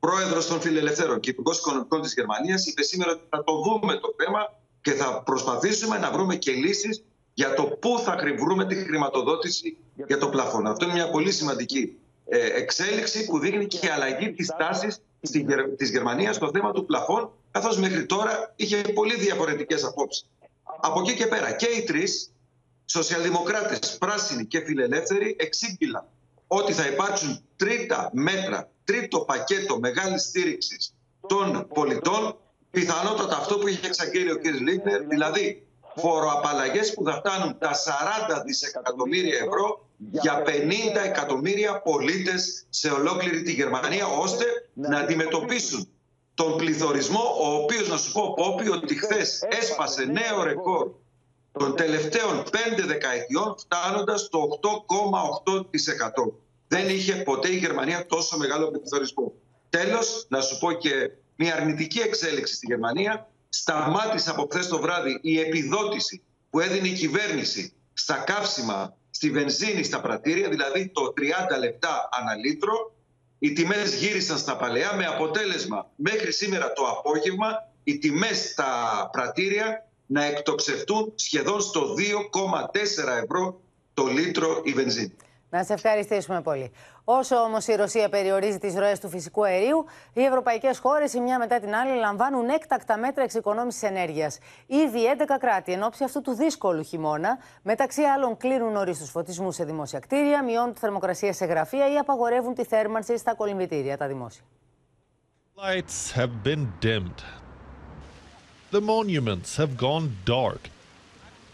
[0.00, 4.14] πρόεδρος των Φιλελευθέρων και υπουργός Οικονομικών της Γερμανίας, είπε σήμερα ότι θα το δούμε το
[4.16, 7.04] θέμα και θα προσπαθήσουμε να βρούμε και λύσεις
[7.34, 9.76] για το πού θα βρούμε τη χρηματοδότηση
[10.06, 10.66] για το πλαφόν.
[10.66, 15.00] Αυτό είναι μια πολύ σημαντική ε, εξέλιξη που δείχνει και αλλαγή της τάσης
[15.76, 20.26] της Γερμανίας στο θέμα του πλαφών, καθώς μέχρι τώρα είχε πολύ διαφορετικές απόψεις.
[20.82, 22.32] Από εκεί και πέρα και οι τρεις,
[22.84, 26.04] σοσιαλδημοκράτες, πράσινοι και φιλελεύθεροι, εξήγηλαν
[26.46, 30.94] ότι θα υπάρξουν τρίτα μέτρα, τρίτο πακέτο μεγάλης στήριξης
[31.26, 32.36] των πολιτών,
[32.70, 34.44] πιθανότατα αυτό που είχε εξαγγείλει ο κ.
[34.44, 35.66] Λίγκνερ, δηλαδή
[35.96, 37.70] φοροαπαλλαγές που θα φτάνουν τα
[38.38, 40.50] 40 δισεκατομμύρια ευρώ για 50
[41.04, 45.88] εκατομμύρια πολίτες σε ολόκληρη τη Γερμανία, ώστε να αντιμετωπίσουν
[46.40, 50.90] τον πληθωρισμό, ο οποίος, να σου πω, Πόπι, ότι χθε έσπασε νέο ρεκόρ
[51.52, 56.32] των τελευταίων πέντε δεκαετιών φτάνοντας το 8,8%.
[56.68, 59.32] Δεν είχε ποτέ η Γερμανία τόσο μεγάλο πληθωρισμό.
[59.70, 63.28] Τέλος, να σου πω και μια αρνητική εξέλιξη στη Γερμανία.
[63.48, 69.82] Σταμάτησε από χθε το βράδυ η επιδότηση που έδινε η κυβέρνηση στα καύσιμα, στη βενζίνη,
[69.82, 71.12] στα πρατήρια, δηλαδή το
[71.56, 72.92] 30 λεπτά ανά λίτρο.
[73.42, 79.88] Οι τιμές γύρισαν στα παλαιά με αποτέλεσμα μέχρι σήμερα το απόγευμα οι τιμές στα πρατήρια
[80.06, 83.60] να εκτοξευτούν σχεδόν στο 2,4 ευρώ
[83.94, 85.16] το λίτρο η βενζίνη.
[85.50, 86.72] Να σε ευχαριστήσουμε πολύ.
[87.04, 91.38] Όσο όμως η Ρωσία περιορίζει τις ροές του φυσικού αερίου, οι ευρωπαϊκές χώρες η μια
[91.38, 94.38] μετά την άλλη λαμβάνουν έκτακτα μέτρα εξοικονόμησης ενέργειας.
[94.66, 99.54] Ήδη 11 κράτη εν ώψη αυτού του δύσκολου χειμώνα, μεταξύ άλλων κλείνουν νωρί τους φωτισμούς
[99.54, 104.06] σε δημόσια κτίρια, μειώνουν τη θερμοκρασία σε γραφεία ή απαγορεύουν τη θέρμανση στα κολυμπητήρια, τα
[104.06, 104.42] δημόσια.
[105.56, 107.20] Lights have been dimmed.
[108.72, 110.62] The monuments have gone dark.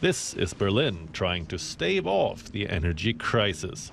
[0.07, 3.91] This is Berlin trying to stave off the energy crisis.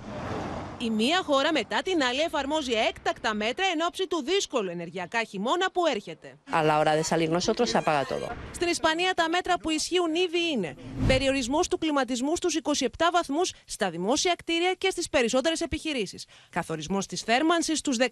[0.78, 5.70] Η μία χώρα μετά την άλλη εφαρμόζει έκτακτα μέτρα εν ώψη του δύσκολου ενεργειακά χειμώνα
[5.72, 6.38] που έρχεται.
[6.52, 8.30] A la hora de salir nosotros se apaga todo.
[8.54, 13.90] Στην Ισπανία τα μέτρα που ισχύουν ήδη είναι περιορισμό του κλιματισμού στους 27 βαθμούς στα
[13.90, 16.26] δημόσια κτίρια και στις περισσότερες επιχειρήσεις.
[16.50, 18.04] Καθορισμός της θέρμανσης στους 19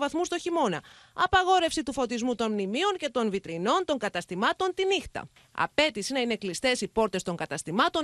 [0.00, 0.82] βαθμούς το χειμώνα.
[1.14, 5.28] Απαγόρευση του φωτισμού των μνημείων και των βιτρινών των καταστημάτων τη νύχτα.
[5.52, 7.45] Απέτηση να είναι κλειστές οι πόρτες των καταστημάτων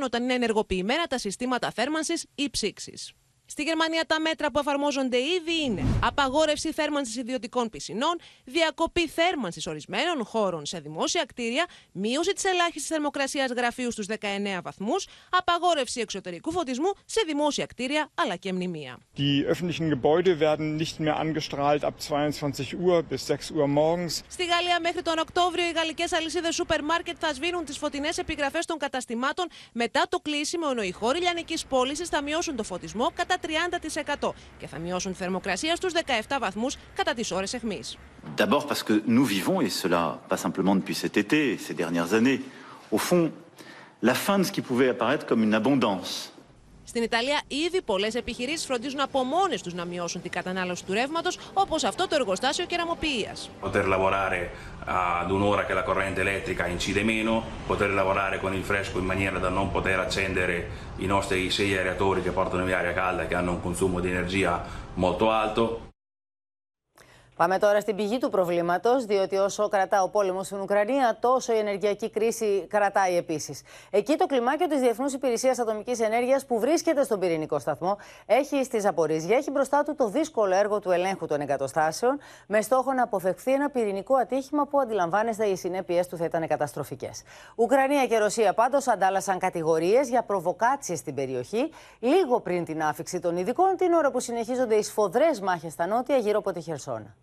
[0.03, 3.13] όταν είναι ενεργοποιημένα τα συστήματα θέρμανσης ή ψήξης.
[3.53, 10.25] Στη Γερμανία τα μέτρα που εφαρμόζονται ήδη είναι απαγόρευση θέρμανσης ιδιωτικών πισινών, διακοπή θέρμανσης ορισμένων
[10.25, 14.15] χώρων σε δημόσια κτίρια, μείωση της ελάχιστης θερμοκρασίας γραφείου στους 19
[14.63, 18.99] βαθμούς, απαγόρευση εξωτερικού φωτισμού σε δημόσια κτίρια αλλά και μνημεία.
[19.17, 24.23] Die öffentlichen Gebäude werden nicht mehr angestrahlt ab 22 Uhr bis 6 Uhr morgens.
[24.29, 28.67] Στη Γαλλία μέχρι τον Οκτώβριο οι γαλλικές αλυσίδες σούπερ μάρκετ θα σβήνουν τις φωτεινές επιγραφές
[28.67, 33.37] των καταστημάτων μετά το κλείσιμο, ενώ οι χώροι λιανικής πώλησης θα μειώσουν το φωτισμό κατά
[33.43, 35.93] 30% και θα μειώσουν τη θερμοκρασία στους
[36.29, 37.99] 17 βαθμούς κατά τις ώρες εχμής.
[38.37, 42.41] D'abord parce que nous vivons, et cela pas simplement depuis cet été, ces dernières années,
[42.91, 43.33] au fond,
[44.03, 46.32] la fin de ce qui pouvait apparaître comme une abondance.
[46.93, 51.31] Στην Ιταλία, ήδη πολλέ επιχειρήσει φροντίζουν από μόνε του να μειώσουν την κατανάλωση του ρεύματο,
[51.53, 53.37] όπω αυτό το εργοστάσιο κεραμοποιία.
[53.61, 54.51] Poter lavorare
[54.85, 59.39] ad un'ora che la corrente elettrica incide meno, poter lavorare con il fresco in maniera
[59.39, 60.55] da non poter accendere
[60.97, 64.63] i nostri sei aeratori che portano via aria calda che hanno un consumo di energia
[64.95, 65.92] molto alto.
[67.37, 71.59] Πάμε τώρα στην πηγή του προβλήματος, διότι όσο κρατά ο πόλεμος στην Ουκρανία, τόσο η
[71.59, 73.63] ενεργειακή κρίση κρατάει επίσης.
[73.91, 78.79] Εκεί το κλιμάκιο της Διεθνούς Υπηρεσίας Ατομικής Ενέργειας, που βρίσκεται στον πυρηνικό σταθμό, έχει στη
[78.79, 83.53] Ζαπορίζια, έχει μπροστά του το δύσκολο έργο του ελέγχου των εγκατοστάσεων, με στόχο να αποφευχθεί
[83.53, 87.23] ένα πυρηνικό ατύχημα που αντιλαμβάνεστε οι συνέπειές του θα ήταν καταστροφικές.
[87.57, 93.37] Ουκρανία και Ρωσία πάντως αντάλλασαν κατηγορίες για προβοκάτσιε στην περιοχή, λίγο πριν την άφηξη των
[93.37, 97.15] ειδικών, την ώρα που συνεχίζονται οι σφοδρές μάχες στα νότια γύρω από τη Χερσόνα.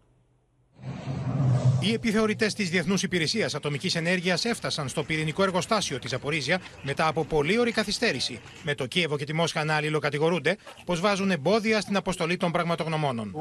[1.82, 7.26] Οι επιθεωρητές της Διεθνούς Υπηρεσίας Ατομικής Ενέργειας έφτασαν στο πυρηνικό εργοστάσιο της Ζαπορίζια μετά από
[7.26, 11.96] πολλή ώρη καθυστέρηση, με το Κίεβο και τη Μόσχα να αλληλοκατηγορούνται πως βάζουν εμπόδια στην
[11.96, 13.36] αποστολή των πραγματογνωμόνων.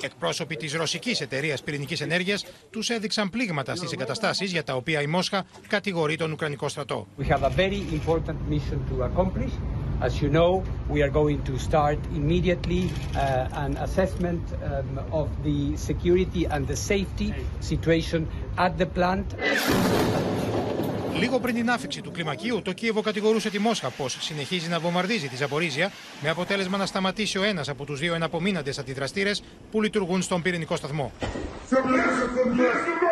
[0.00, 5.06] Εκπρόσωποι της ρωσικής εταιρείας πυρηνικής ενέργειας τους έδειξαν πλήγματα στις εγκαταστάσεις για τα οποία η
[5.06, 7.06] Μόσχα κατηγορεί τον Ουκρανικό στρατό.
[10.04, 15.78] As you know, we are going to start immediately uh, an assessment um, of the
[15.78, 18.28] security and the safety situation
[18.58, 19.32] at the plant.
[21.19, 25.27] Λίγο πριν την άφηξη του κλιμακίου, το Κίεβο κατηγορούσε τη Μόσχα πω συνεχίζει να βομβαρδίζει
[25.27, 29.31] τη Ζαπορίζια, με αποτέλεσμα να σταματήσει ο ένα από του δύο εναπομείναντε αντιδραστήρε
[29.71, 31.11] που λειτουργούν στον πυρηνικό σταθμό.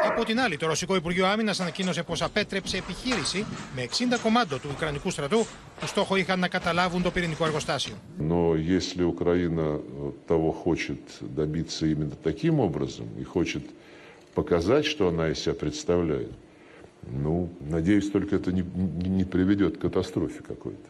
[0.06, 3.46] Από την άλλη, το Ρωσικό Υπουργείο Άμυνα ανακοίνωσε πω απέτρεψε επιχείρηση
[3.76, 5.46] με 60 κομμάτων του Ουκρανικού στρατού
[5.80, 7.94] που στόχο είχαν να καταλάβουν το πυρηνικό εργοστάσιο.
[8.20, 9.80] Но если Украина
[10.28, 11.02] того хочет
[11.42, 13.64] добиться именно таким образом и хочет
[14.34, 16.32] показать, что она из себя представляет,
[17.12, 18.64] ну, надеюсь, только это не,
[19.08, 20.90] не приведет к катастрофе какой-то.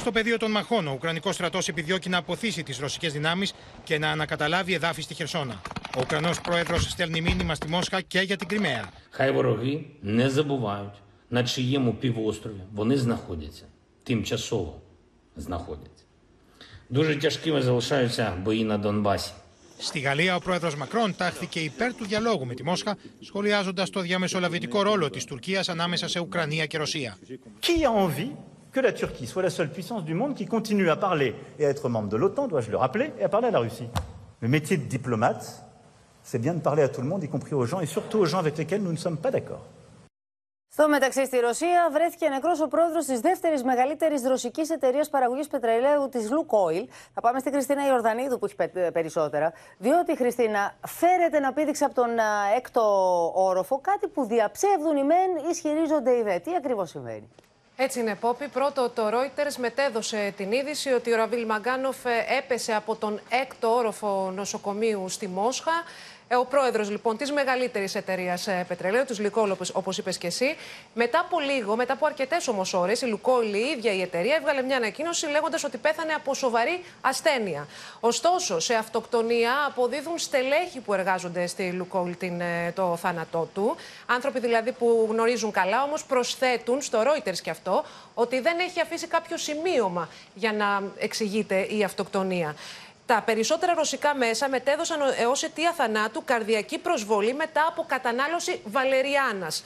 [0.00, 3.46] Στο πεδίο των μαχών, ο Ουκρανικό στρατό επιδιώκει να αποθήσει τι ρωσικέ δυνάμει
[3.84, 5.60] και να ανακαταλάβει εδάφη στη Χερσόνα.
[5.96, 8.90] Ο Ουκρανό πρόεδρο στέλνει μήνυμα στη Μόσχα και για την Κρυμαία.
[9.10, 13.64] Хай вороги не забувають, на чиєму півострові вони знаходяться,
[14.02, 14.80] тимчасово
[15.36, 16.04] знаходяться.
[16.88, 19.32] Дуже тяжкими залишаються бої на Донбасі.
[19.78, 24.82] Στη Γαλλία, ο πρόεδρο Μακρόν τάχθηκε υπέρ του διαλόγου με τη Μόσχα, σχολιάζοντα το διαμεσολαβητικό
[24.82, 27.16] ρόλο τη Τουρκία ανάμεσα σε Ουκρανία και Ρωσία.
[27.60, 28.32] Qui a envie
[28.72, 31.68] que la Turquie soit la seule puissance du monde qui continue à parler et à
[31.68, 33.88] être membre de l'OTAN, dois-je le rappeler, et à parler à la Russie
[34.40, 35.44] Le métier de diplomate,
[36.22, 38.26] c'est bien de parler à tout le monde, y compris aux gens, et surtout aux
[38.26, 39.64] gens avec lesquels nous ne sommes pas d'accord.
[40.71, 46.09] Στο μεταξύ, στη Ρωσία βρέθηκε νεκρός ο πρόεδρος της δεύτερης μεγαλύτερης ρωσικής εταιρείας παραγωγής πετρελαίου,
[46.09, 46.85] της Lukoil.
[47.13, 49.53] Θα πάμε στην Χριστίνα Ιορδανίδου, που έχει περισσότερα.
[49.77, 52.09] Διότι, Χριστίνα, φέρεται να πήδηξε από τον
[52.55, 52.81] έκτο
[53.35, 56.39] όροφο κάτι που διαψεύδουν οι μεν, ισχυρίζονται οι δε.
[56.39, 57.29] Τι ακριβώς συμβαίνει;
[57.75, 58.47] Έτσι είναι, Πόπη.
[58.47, 61.97] Πρώτο, το Reuters μετέδωσε την είδηση ότι ο Ραβίλ Μαγκάνοφ
[62.37, 65.71] έπεσε από τον έκτο όροφο νοσοκομείου στη Μόσχα.
[66.31, 70.55] Ε, ο πρόεδρος λοιπόν της μεγαλύτερης εταιρείας ε, πετρελαίου, της Λουκόλ, όπως είπες και εσύ,
[70.93, 74.61] μετά από λίγο, μετά από αρκετές όμω ώρε, η Λουκόλ, η ίδια η εταιρεία, έβγαλε
[74.61, 77.67] μια ανακοίνωση λέγοντας ότι πέθανε από σοβαρή ασθένεια.
[77.99, 83.75] Ωστόσο, σε αυτοκτονία αποδίδουν στελέχη που εργάζονται στη Λουκόλ την, ε, το θάνατό του.
[84.05, 89.07] Άνθρωποι δηλαδή που γνωρίζουν καλά, όμως προσθέτουν στο Reuters και αυτό ότι δεν έχει αφήσει
[89.07, 92.55] κάποιο σημείωμα για να εξηγείται η αυτοκτονία.
[93.09, 99.63] Τα περισσότερα ρωσικά μέσα μετέδωσαν ω αιτία θανάτου καρδιακή προσβολή μετά από κατανάλωση βαλεριάνας.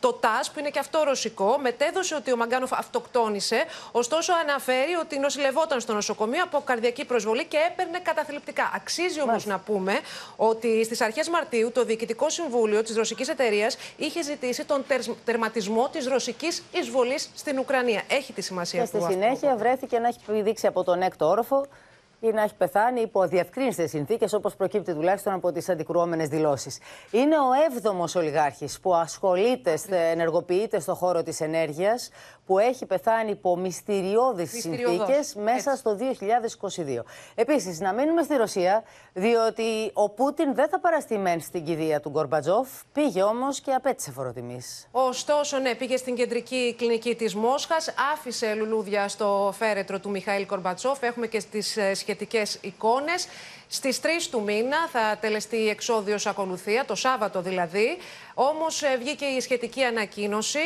[0.00, 5.18] Το ΤΑΣ, που είναι και αυτό ρωσικό, μετέδωσε ότι ο Μαγκάνοφ αυτοκτόνησε, ωστόσο αναφέρει ότι
[5.18, 8.70] νοσηλευόταν στο νοσοκομείο από καρδιακή προσβολή και έπαιρνε καταθλιπτικά.
[8.74, 10.00] Αξίζει όμως να πούμε
[10.36, 14.84] ότι στις αρχές Μαρτίου το Διοικητικό Συμβούλιο της ρωσικής εταιρείας είχε ζητήσει τον
[15.24, 18.02] τερματισμό της ρωσικής εισβολής στην Ουκρανία.
[18.08, 21.66] Έχει τη σημασία και Στη συνέχεια βρέθηκε να έχει δείξει από τον έκτο όροφο
[22.20, 26.78] ή να έχει πεθάνει υπό αδιευκρίνηστε συνθήκες, όπως προκύπτει τουλάχιστον από τις αντικρουόμενες δηλώσεις.
[27.10, 32.10] Είναι ο έβδομος ολιγάρχης που ασχολείται, ενεργοποιείται στον χώρο της ενέργειας,
[32.46, 37.04] που έχει πεθάνει υπό μυστηριώδεις συνθήκες μέσα στο 2022.
[37.34, 42.10] Επίσης, να μείνουμε στη Ρωσία, διότι ο Πούτιν δεν θα παραστεί μεν στην κηδεία του
[42.10, 44.88] Γκορμπατζόφ, πήγε όμως και απέτησε φοροτιμής.
[44.90, 51.02] Ωστόσο, ναι, πήγε στην κεντρική κλινική της Μόσχας, άφησε λουλούδια στο φέρετρο του Μιχαήλ Γκορμπατσόφ.
[51.02, 51.78] Έχουμε και στις
[52.08, 53.28] σχετικές εικόνες.
[53.70, 57.98] Στις 3 του μήνα θα τελεστεί η εξόδιος ακολουθία, το Σάββατο δηλαδή.
[58.34, 60.58] Όμως ε, βγήκε η σχετική ανακοίνωση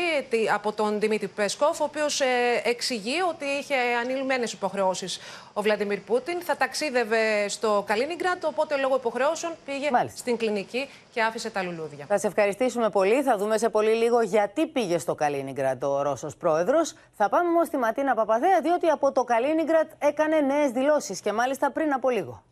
[0.55, 2.27] από τον Δημήτρη Πέσκοφ, ο οποίος ε,
[2.65, 5.21] εξηγεί ότι είχε ανηλυμένες υποχρεώσεις
[5.53, 6.41] ο Βλαντιμίρ Πούτιν.
[6.43, 12.05] Θα ταξίδευε στο Καλίνιγκραντ, οπότε λόγω υποχρεώσεων πήγε στην κλινική και άφησε τα λουλούδια.
[12.09, 13.23] Θα σε ευχαριστήσουμε πολύ.
[13.23, 16.95] Θα δούμε σε πολύ λίγο γιατί πήγε στο Καλίνιγκραντ ο Ρώσος πρόεδρος.
[17.17, 21.71] Θα πάμε όμως στη Ματίνα Παπαδέα, διότι από το Καλίνιγκραντ έκανε νέες δηλώσεις και μάλιστα
[21.71, 22.43] πριν από λίγο.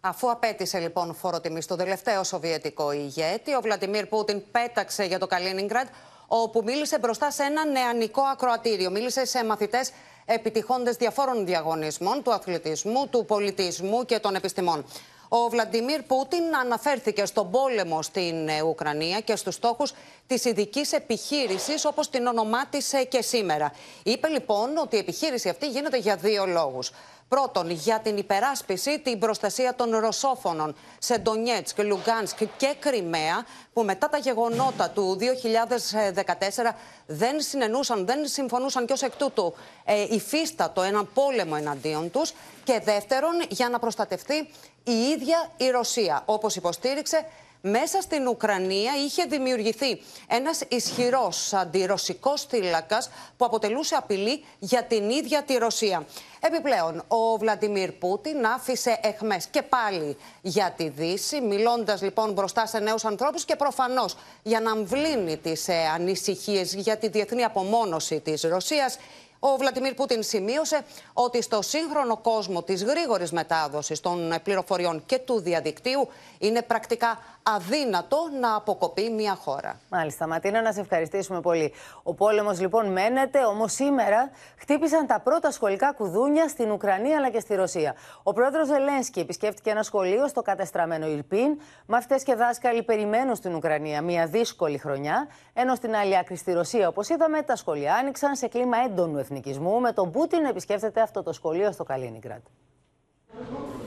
[0.00, 5.86] Αφού απέτησε λοιπόν φοροτιμή στον τελευταίο Σοβιετικό ηγέτη, ο Βλαντιμίρ Πούτιν πέταξε για το Καλίνιγκραντ,
[6.26, 8.90] όπου μίλησε μπροστά σε ένα νεανικό ακροατήριο.
[8.90, 9.92] Μίλησε σε μαθητές
[10.24, 14.84] επιτυχώντε διαφόρων διαγωνισμών του αθλητισμού, του πολιτισμού και των επιστημών.
[15.28, 19.92] Ο Βλαντιμίρ Πούτιν αναφέρθηκε στον πόλεμο στην ε, Ουκρανία και στους στόχους
[20.26, 23.72] της ειδικής επιχείρησης όπως την ονομάτισε και σήμερα.
[24.02, 26.90] Είπε λοιπόν ότι η επιχείρηση αυτή γίνεται για δύο λόγους.
[27.30, 34.08] Πρώτον, για την υπεράσπιση, την προστασία των Ρωσόφωνων σε Ντονιέτσκ, Λουγκάνσκ και Κρυμαία, που μετά
[34.08, 36.74] τα γεγονότα του 2014
[37.06, 39.54] δεν συνενούσαν, δεν συμφωνούσαν και ως εκ τούτου
[39.84, 42.32] ε, υφίστατο έναν πόλεμο εναντίον τους.
[42.64, 44.48] Και δεύτερον, για να προστατευτεί
[44.84, 47.26] η ίδια η Ρωσία, όπως υποστήριξε
[47.60, 55.42] μέσα στην Ουκρανία είχε δημιουργηθεί ένας ισχυρός αντιρωσικός θύλακας που αποτελούσε απειλή για την ίδια
[55.42, 56.06] τη Ρωσία.
[56.40, 62.78] Επιπλέον, ο Βλαντιμίρ Πούτιν άφησε εχμές και πάλι για τη Δύση, μιλώντας λοιπόν μπροστά σε
[62.78, 68.42] νέους ανθρώπους και προφανώς για να αμβλύνει τις ε, ανησυχίες για τη διεθνή απομόνωση της
[68.42, 68.98] Ρωσίας.
[69.42, 75.40] Ο Βλαντιμίρ Πούτιν σημείωσε ότι στο σύγχρονο κόσμο της γρήγορης μετάδοσης των πληροφοριών και του
[75.40, 76.08] διαδικτύου
[76.38, 79.80] είναι πρακτικά αδύνατο να αποκοπεί μια χώρα.
[79.88, 81.72] Μάλιστα, Ματίνα, να σε ευχαριστήσουμε πολύ.
[82.02, 87.40] Ο πόλεμος λοιπόν μένεται, όμως σήμερα χτύπησαν τα πρώτα σχολικά κουδούνια στην Ουκρανία αλλά και
[87.40, 87.94] στη Ρωσία.
[88.22, 91.60] Ο πρόεδρος Ζελένσκι επισκέφτηκε ένα σχολείο στο κατεστραμμένο Ιρπίν.
[91.86, 96.88] Μαθητές και δάσκαλοι περιμένουν στην Ουκρανία μια δύσκολη χρονιά, ενώ στην άλλη άκρη στη Ρωσία,
[96.88, 101.22] όπως είδαμε, τα σχολεία άνοιξαν σε κλίμα έντονου εθνικισμού, με τον Πούτιν να επισκέφτεται αυτό
[101.22, 102.42] το σχολείο στο Καλίνιγκραντ.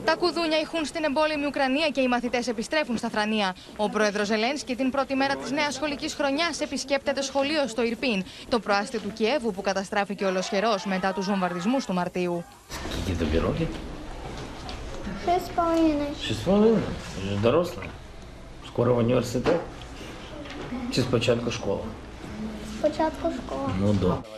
[0.05, 3.55] Τα κουδούνια ηχούν στην εμπόλεμη Ουκρανία και οι μαθητέ επιστρέφουν στα Φρανία.
[3.77, 8.59] Ο πρόεδρο Ζελένσκι την πρώτη μέρα τη νέα σχολική χρονιά επισκέπτεται σχολείο στο Ιρπίν, το
[8.59, 12.43] προάστιο του Κιέβου που καταστράφηκε ολοσχερό μετά του βομβαρδισμού του Μαρτίου.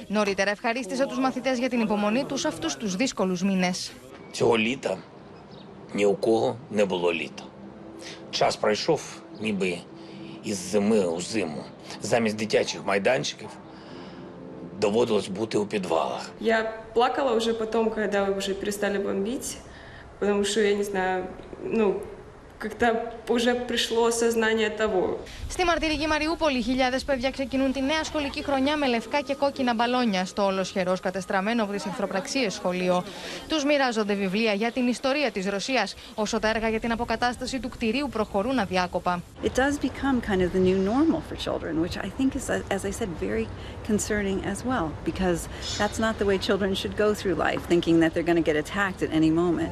[0.07, 3.91] Νωρίτερα ευχαρίστησε τους μαθητές για την υπομονή τους αυτούς τους δύσκολους μήνες.
[4.31, 4.97] Цього літа
[5.94, 7.42] ні у кого не було літа.
[8.30, 9.02] Час пройшов,
[9.40, 9.78] ніби
[10.44, 11.64] із зими у зиму.
[12.02, 13.48] Замість дитячих майданчиків
[14.80, 16.30] доводилось бути у підвалах.
[16.40, 19.46] Я плакала вже потом, коли вже перестали бомбити,
[20.20, 21.26] тому що я не знаю,
[21.64, 22.00] ну,
[22.61, 22.87] как-то
[23.27, 25.17] уже пришло осознание того.
[25.49, 30.25] Στη μαρτυρική Μαριούπολη, χιλιάδε παιδιά ξεκινούν τη νέα σχολική χρονιά με λευκά και κόκκινα μπαλόνια
[30.25, 33.03] στο ολοσχερό κατεστραμμένο από τι εχθροπραξίε σχολείο.
[33.47, 37.69] Του μοιράζονται βιβλία για την ιστορία τη Ρωσία, όσο τα έργα για την αποκατάσταση του
[37.69, 39.21] κτηρίου προχωρούν αδιάκοπα.
[39.43, 42.85] It does become kind of the new normal for children, which I think is, as
[42.85, 43.47] I said, very
[43.89, 45.39] concerning as well, because
[45.81, 48.57] that's not the way children should go through life, thinking that they're going to get
[48.63, 49.71] attacked at any moment.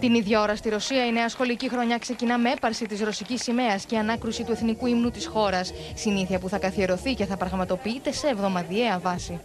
[0.00, 3.84] Την ίδια ώρα στη Ρωσία η νέα σχολική χρονιά ξεκινά με έπαρση της ρωσικής σημαίας
[3.84, 5.72] και ανάκρουση του εθνικού ύμνου της χώρας.
[5.94, 9.40] Συνήθεια που θα καθιερωθεί και θα πραγματοποιείται σε εβδομαδιαία βάση.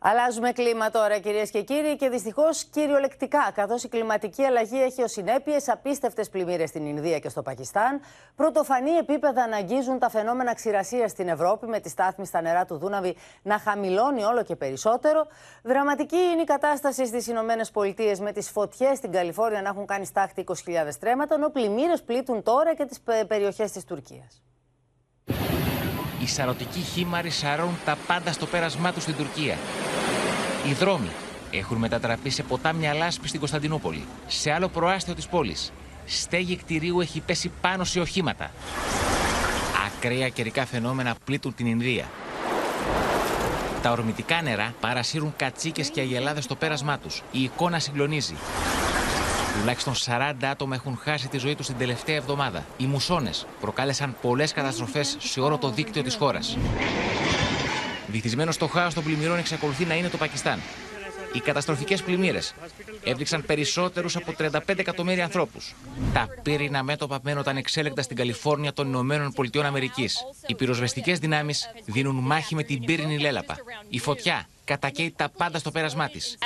[0.00, 5.12] Αλλάζουμε κλίμα τώρα, κυρίες και κύριοι, και δυστυχώς κυριολεκτικά, καθώς η κλιματική αλλαγή έχει ως
[5.12, 8.00] συνέπειες απίστευτες πλημμύρες στην Ινδία και στο Πακιστάν.
[8.36, 13.16] Πρωτοφανή επίπεδα αναγγίζουν τα φαινόμενα ξηρασίας στην Ευρώπη, με τη στάθμη στα νερά του Δούναβη
[13.42, 15.26] να χαμηλώνει όλο και περισσότερο.
[15.62, 20.04] Δραματική είναι η κατάσταση στις Ηνωμένες Πολιτείες, με τις φωτιές στην Καλιφόρνια να έχουν κάνει
[20.04, 20.54] στάχτη 20.000
[20.90, 24.42] στρέμματα, ενώ πλημμύρες πλήττουν τώρα και τις περιοχές της Τουρκίας.
[26.28, 29.56] Οι σαρωτικοί χήμαροι σαρώνουν τα πάντα στο πέρασμά τους στην Τουρκία.
[30.68, 31.08] Οι δρόμοι
[31.50, 34.04] έχουν μετατραπεί σε ποτάμια λάσπη στην Κωνσταντινούπολη.
[34.26, 35.72] Σε άλλο προάστιο της πόλης,
[36.04, 38.50] στέγη κτηρίου έχει πέσει πάνω σε οχήματα.
[39.86, 42.04] Ακραία καιρικά φαινόμενα πλήττουν την Ινδία.
[43.82, 47.22] Τα ορμητικά νερά παρασύρουν κατσίκες και αγελάδες στο πέρασμά τους.
[47.30, 48.34] Η εικόνα συγκλονίζει.
[49.58, 52.64] Τουλάχιστον 40 άτομα έχουν χάσει τη ζωή τους την τελευταία εβδομάδα.
[52.76, 56.58] Οι μουσώνες προκάλεσαν πολλές καταστροφές σε όλο το δίκτυο της χώρας.
[58.10, 60.60] Βυθισμένος στο χάος των πλημμυρών εξακολουθεί να είναι το Πακιστάν.
[61.32, 62.54] Οι καταστροφικές πλημμύρες
[63.04, 65.74] έβριξαν περισσότερους από 35 εκατομμύρια ανθρώπους.
[66.12, 70.16] Τα πύρινα μέτωπα μένονταν εξέλεκτα στην Καλιφόρνια των Ηνωμένων Πολιτειών Αμερικής.
[70.46, 73.56] Οι πυροσβεστικές δυνάμεις δίνουν μάχη με την πύρινη λέλαπα.
[73.88, 76.38] Η φωτιά κατακαίει τα πάντα στο πέρασμά της.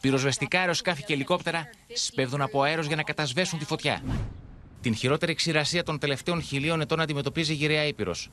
[0.00, 4.02] Πυροσβεστικά αεροσκάφη και ελικόπτερα σπέβδουν από αέρος για να κατασβέσουν τη φωτιά.
[4.80, 8.30] Την χειρότερη ξηρασία των τελευταίων χιλίων ετών αντιμετωπίζει η γυραιά Ήπειρος.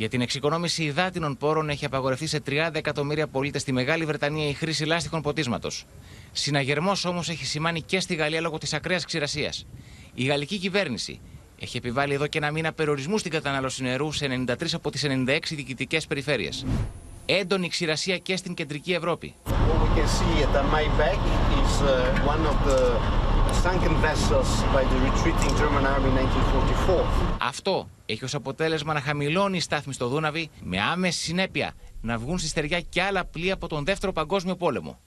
[0.00, 4.52] Για την εξοικονόμηση υδάτινων πόρων έχει απαγορευτεί σε 30 εκατομμύρια πολίτες στη Μεγάλη Βρετανία η
[4.52, 5.84] χρήση λάστιχων ποτίσματος.
[6.32, 9.66] Συναγερμός όμως έχει σημάνει και στη Γαλλία λόγω της ακραίας ξηρασίας.
[10.14, 11.20] Η γαλλική κυβέρνηση
[11.58, 15.38] έχει επιβάλει εδώ και ένα μήνα περιορισμούς στην κατανάλωση νερού σε 93 από τις 96
[15.54, 16.66] διοικητικές περιφέρειες.
[17.26, 19.34] Έντονη ξηρασία και στην κεντρική Ευρώπη.
[20.10, 22.36] sunken vessels by
[22.66, 23.29] the
[25.08, 27.36] retreating German army in 1944.
[27.40, 32.38] Αυτό έχει ως αποτέλεσμα να χαμηλώνει η στάθμη στο Δούναβι με άμεση συνέπεια να βγουν
[32.38, 34.98] στη στεριά και άλλα πλοία από τον Δεύτερο Παγκόσμιο Πόλεμο.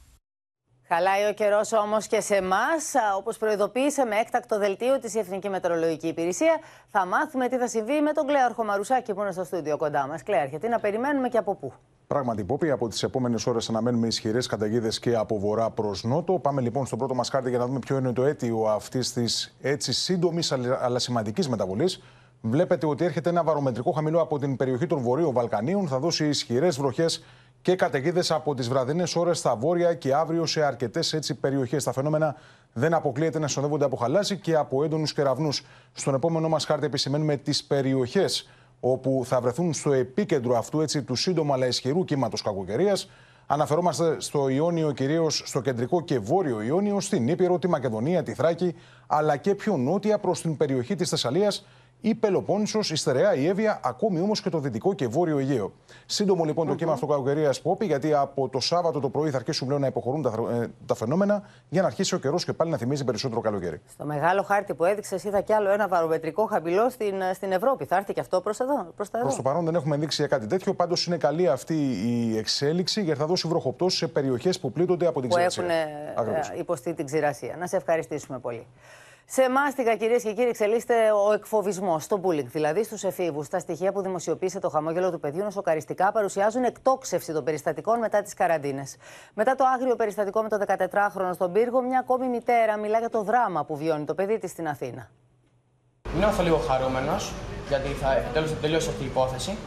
[0.96, 2.94] Χαλάει ο καιρός όμως και σε εμάς.
[3.18, 8.12] Όπως προειδοποίησε με έκτακτο δελτίο της Εθνική Μετεωρολογική Υπηρεσία, θα μάθουμε τι θα συμβεί με
[8.12, 10.24] τον Κλέαρχο Μαρουσάκη που είναι στο στούντιο κοντά μας.
[10.24, 11.74] Κλέαρχε, τι να περιμένουμε και από πού;
[12.08, 16.34] Πράγματι, Πόπη, από τις επόμενες ώρες αναμένουμε ισχυρές καταιγίδες και από βορρά προς νότο.
[16.34, 19.56] Πάμε λοιπόν στο πρώτο μας χάρτη για να δούμε ποιο είναι το αίτιο αυτής της
[19.62, 22.04] έτσι σύντομης αλλά σημαντικής μεταβολής.
[22.42, 25.88] Βλέπετε ότι έρχεται ένα βαρομετρικό χαμηλό από την περιοχή των Βορείων Βαλκανίων.
[25.88, 27.24] Θα δώσει ισχυρές βροχές
[27.64, 31.84] και καταιγίδες από τις βραδινές ώρες στα βόρεια και αύριο σε αρκετές περιοχές.
[31.84, 32.36] Τα φαινόμενα
[32.74, 35.66] δεν αποκλείεται να συνοδεύονται από χαλάζι και από έντονους κεραυνούς.
[35.94, 38.50] Στον επόμενό μας χάρτη επισημαίνουμε τις περιοχές
[38.80, 43.10] όπου θα βρεθούν στο επίκεντρο αυτού έτσι, του σύντομου αλλά ισχυρού κύματος κακοκαιρίας.
[43.48, 48.76] Αναφερόμαστε στο Ιόνιο, κυρίως στο κεντρικό και βόρειο Ιόνιο, στην Ήπειρο, τη Μακεδονία, τη Θράκη,
[49.08, 51.66] αλλά και πιο νότια προς την περιοχή της Θεσσαλίας
[52.06, 55.72] η Πελοπόννησος, η Στερεά, η Εύβοια, ακόμη όμως και το δυτικό και βόρειο Αιγαίο.
[56.06, 59.82] Σύντομο λοιπόν το κύμα αυτοκκακοκαιρία Πόπη, γιατί από το Σάββατο το πρωί θα αρχίσουν πλέον
[59.82, 63.04] να υποχωρούν τα, ε, τα φαινόμενα για να αρχίσει ο καιρός και πάλι να θυμίζει
[63.04, 63.82] περισσότερο καλοκαίρι.
[63.90, 67.86] Στο μεγάλο χάρτη που έδειξες, είδα κι άλλο ένα βαρομετρικό χαμηλό στην, ε, στην Ευρώπη.
[67.86, 68.88] Θα έρθει και αυτό προς εδώ.
[68.96, 70.74] Προς τα Προς το παρόν δεν έχουμε ενδείξει για κάτι τέτοιο.
[70.74, 71.76] Πάντως είναι καλή αυτή
[72.06, 75.64] η εξέλιξη γιατί θα δώσει βροχοπτώσεις σε περιοχές που πλήττονται από την ξηρασία.
[75.64, 75.70] Που
[76.16, 77.56] έχουν ε, υποστεί την ξηρασία.
[77.60, 78.68] Να σε ευχαριστήσουμε πολύ.
[79.36, 83.48] Σε μάστιγα, κυρίες και κύριοι, εξελίσσεται ο εκφοβισμός, το bullying δηλαδή στους εφήβους.
[83.48, 88.34] Τα στοιχεία που δημοσιοποίησε το χαμόγελο του παιδιού νοσοκαριστικά παρουσιάζουν εκτόξευση των περιστατικών μετά τις
[88.34, 88.96] καραντίνες.
[89.34, 93.24] Μετά το άγριο περιστατικό με το 14χρονο στον πύργο, μια ακόμη μητέρα μιλά για το
[93.24, 95.10] δράμα που βιώνει το παιδί της στην Αθήνα.
[96.18, 97.34] Νιώθω λίγο χαρούμενος
[97.68, 98.08] γιατί θα
[98.62, 99.58] τελειώσει αυτή η υπόθεση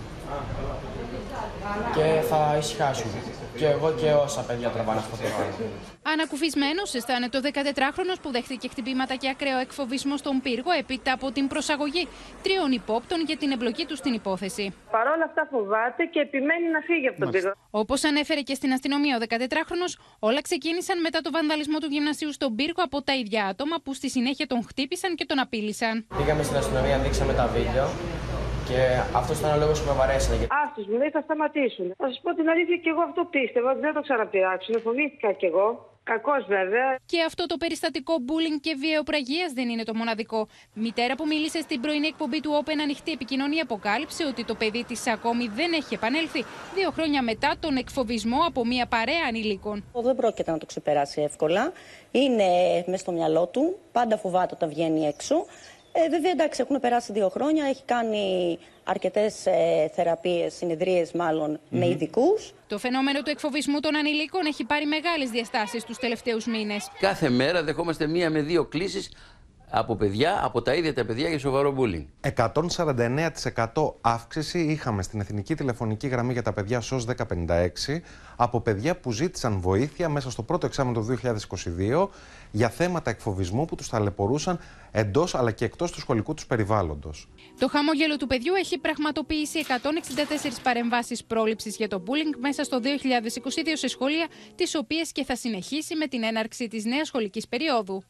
[1.94, 3.12] και θα ησυχάσουμε
[3.57, 5.54] και εγώ και όσα παιδιά τραβάνε αυτό το πράγμα.
[6.02, 11.46] Ανακουφισμένος αισθάνεται ο 14χρονο που δέχτηκε χτυπήματα και ακραίο εκφοβισμό στον πύργο έπειτα από την
[11.48, 12.09] προσαγωγή
[12.42, 14.74] τριών υπόπτων για την εμπλοκή τους στην υπόθεση.
[14.90, 17.52] Παρ' όλα αυτά φοβάται και επιμένει να φύγει από τον πύργο.
[17.70, 19.86] Όπως ανέφερε και στην αστυνομία ο 14χρονο,
[20.18, 24.11] όλα ξεκίνησαν μετά το βανδαλισμό του γυμνασίου στον πύργο από τα ίδια άτομα που στη
[24.11, 26.07] συνέχεια τον χτύπησαν και τον απείλησαν.
[26.16, 27.86] Πήγαμε στην αστυνομία, δείξαμε τα βίντεο
[28.68, 28.80] και
[29.20, 30.46] αυτός ήταν ο λόγος που με βαρέσανε.
[30.62, 31.86] Άστο, μου λέει θα σταματήσουν.
[32.00, 34.80] Θα σας πω την αλήθεια και εγώ αυτό πίστευα ότι δεν το ξαναπειράξουν.
[34.80, 35.68] Φοβήθηκα κι εγώ.
[36.12, 36.96] Κακός βέβαια.
[37.06, 40.48] Και αυτό το περιστατικό bullying και βιαιοπραγίας δεν είναι το μοναδικό.
[40.74, 45.06] Μητέρα που μίλησε στην πρωινή εκπομπή του Open Ανοιχτή Επικοινωνία αποκάλυψε ότι το παιδί της
[45.06, 46.44] ακόμη δεν έχει επανέλθει
[46.74, 49.84] δύο χρόνια μετά τον εκφοβισμό από μια παρέα ανηλίκων.
[49.92, 51.72] Δεν πρόκειται να το ξεπεράσει εύκολα.
[52.10, 52.44] Είναι
[52.86, 53.78] μέσα στο μυαλό του.
[53.92, 55.46] Πάντα φοβάται όταν βγαίνει έξω.
[56.05, 57.66] Ε, βέβαια, εντάξει, έχουν περάσει δύο χρόνια.
[57.66, 62.53] Έχει κάνει αρκετές ε, θεραπείες, συνεδρίες μάλλον με ειδικούς.
[62.66, 66.90] Το φαινόμενο του εκφοβισμού των ανηλίκων έχει πάρει μεγάλες διαστάσεις τους τελευταίους μήνες.
[67.01, 69.11] Κάθε μέρα δεχόμαστε μία με δύο κλήσεις
[69.70, 72.04] από παιδιά, από τα ίδια τα παιδιά για σοβαρό bullying.
[72.36, 78.00] 149% αύξηση είχαμε στην Εθνική Τηλεφωνική Γραμμή για τα παιδιά SOS 1056
[78.36, 82.08] από παιδιά που ζήτησαν βοήθεια μέσα στο πρώτο εξάμεινο του 2022
[82.50, 84.58] για θέματα εκφοβισμού που τους ταλαιπωρούσαν
[84.90, 87.28] εντός αλλά και εκτός του σχολικού τους περιβάλλοντος.
[87.58, 92.88] Το χαμόγελο του παιδιού έχει πραγματοποιήσει 164 παρεμβάσεις πρόληψης για το bullying μέσα στο 2022
[93.72, 98.02] σε σχολεία, τις οποίες και θα συνεχίσει με την έναρξη της νέας σχολικής περίοδου.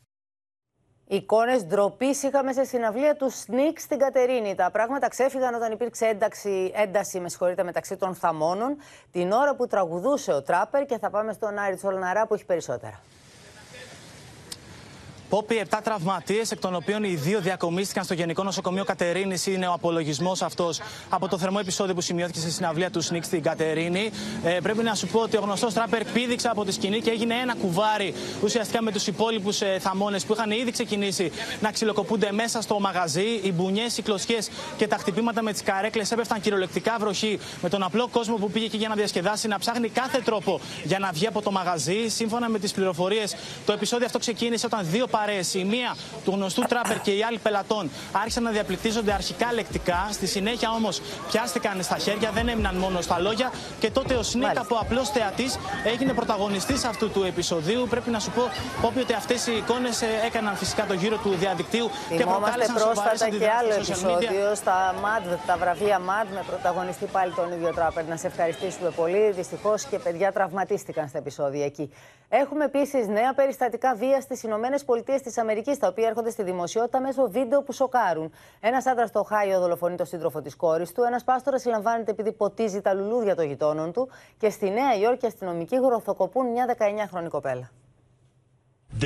[1.09, 4.55] Εικόνες ντροπής είχαμε σε συναυλία του Σνικ στην Κατερίνη.
[4.55, 7.29] Τα πράγματα ξέφυγαν όταν υπήρξε ένταξη, ένταση με
[7.63, 8.77] μεταξύ των θαμώνων
[9.13, 13.01] την ώρα που τραγουδούσε ο Τράπερ και θα πάμε στον Άρη Τσολναρά που έχει περισσότερα.
[15.29, 19.47] Πόπι, 7 τραυματίες, εκ των οποίων οι δύο διακομίστηκαν στο Γενικό Νοσοκομείο Κατερίνης.
[19.47, 23.43] Είναι ο απολογισμός αυτός από το θερμό επεισόδιο που σημειώθηκε στη συναυλία του Σνικ στην
[23.43, 24.11] Κατερίνη.
[24.45, 27.35] Ε, πρέπει να σου πω ότι ο γνωστός τράπερ πήδηξε από τη σκηνή και έγινε
[27.35, 32.61] ένα κουβάρι ουσιαστικά με τους υπόλοιπους ε, θαμώνες που είχαν ήδη ξεκινήσει να ξυλοκοπούνται μέσα
[32.61, 33.41] στο μαγαζί.
[33.43, 34.39] Οι μπουνιές, οι κλωσιέ
[34.77, 38.65] και τα χτυπήματα με τις καρέκλες έπεφταν κυριολεκτικά βροχή με τον απλό κόσμο που πήγε
[38.65, 42.09] εκεί για να διασκεδάσει να ψάχνει κάθε τρόπο για να βγει από το μαγαζί.
[42.09, 46.63] Σύμφωνα με τις πληροφορίες, το επεισόδιο αυτό ξεκίνησε όταν δύο παρέε, η μία του γνωστού
[46.63, 50.09] τράπερ και οι άλλοι πελατών, άρχισαν να διαπληκτίζονται αρχικά λεκτικά.
[50.13, 51.01] Στη συνέχεια όμως
[51.31, 53.53] πιάστηκαν στα χέρια, δεν έμειναν μόνο στα λόγια.
[53.81, 57.87] Και τότε ο Σνίκ από απλός θεατής έγινε πρωταγωνιστής αυτού του επεισοδίου.
[57.91, 58.43] Πρέπει να σου πω,
[58.83, 63.29] Πόπι, ότι αυτές οι εικόνες ε, έκαναν φυσικά το γύρο του διαδικτύου και προκάλεσαν πρόσφατα
[63.29, 68.05] και άλλο επεισόδιο στα MAD, τα βραβεία MAD με πρωταγωνιστή πάλι τον ίδιο τράπερ.
[68.05, 69.31] Να σε ευχαριστήσουμε πολύ.
[69.31, 71.91] Δυστυχώς και παιδιά τραυματίστηκαν στα επεισόδια εκεί.
[72.29, 77.01] Έχουμε επίσης νέα περιστατικά βίας στις Ηνωμένες Πολιτείες της Αμερικής, τα οποία έρχονται στη δημοσιότητα
[77.01, 78.33] μέσω βίντεο που σοκάρουν.
[78.61, 81.03] Ένας άντρας στο Οχάιο δολοφονεί το σύντροφο της κόρης του.
[81.03, 84.09] Ένας πάστορας συλλαμβάνεται επειδή ποτίζει τα λουλούδια των γειτόνων του.
[84.39, 87.71] Και στη Νέα Υόρκη αστυνομικοί γροθοκοπούν μια 19χρονη κοπέλα.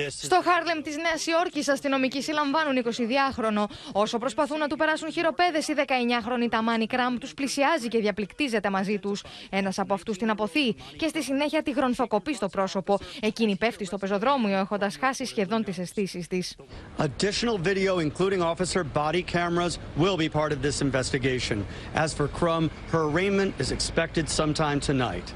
[0.09, 3.64] Στο Χάρλεμ της Νέας Υόρκης, αστυνομικοί συλλαμβάνουν 22χρονο.
[3.93, 8.99] Όσο προσπαθούν να του περάσουν χειροπέδες, η 19χρονη Ταμάνι Κραμπ τους πλησιάζει και διαπληκτίζεται μαζί
[8.99, 9.22] τους.
[9.51, 12.99] Ένας από αυτούς την αποθεί και στη συνέχεια τη γρονθοκοπεί στο πρόσωπο.
[13.20, 16.57] Εκείνη πέφτει στο πεζοδρόμιο, έχοντας χάσει σχεδόν τις αισθήσεις της.
[16.99, 21.64] Additional video, including officer body cameras, will be part of this investigation.
[21.95, 25.26] As for Crum, her arraignment is expected sometime tonight.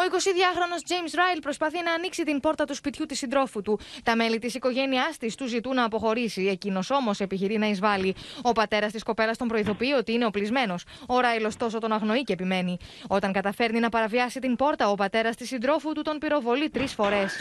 [0.00, 3.80] Ο 22χρονο James Ryle προσπαθεί να ανοίξει την πόρτα του σπιτιού της συντρόφου του.
[4.02, 6.46] Τα μέλη της οικογένειάς της του ζητούν να αποχωρήσει.
[6.46, 8.14] Εκείνος όμως επιχειρεί να εισβάλλει.
[8.42, 10.84] Ο πατέρας της κοπέλας τον προειδοποιεί ότι είναι οπλισμένος.
[11.06, 12.78] Ο Ράιλ ωστόσο τον αγνοεί και επιμένει.
[13.08, 17.34] Όταν καταφέρνει να παραβιάσει την πόρτα, ο πατέρας της συντρόφου του τον πυροβολεί τρεις φορές.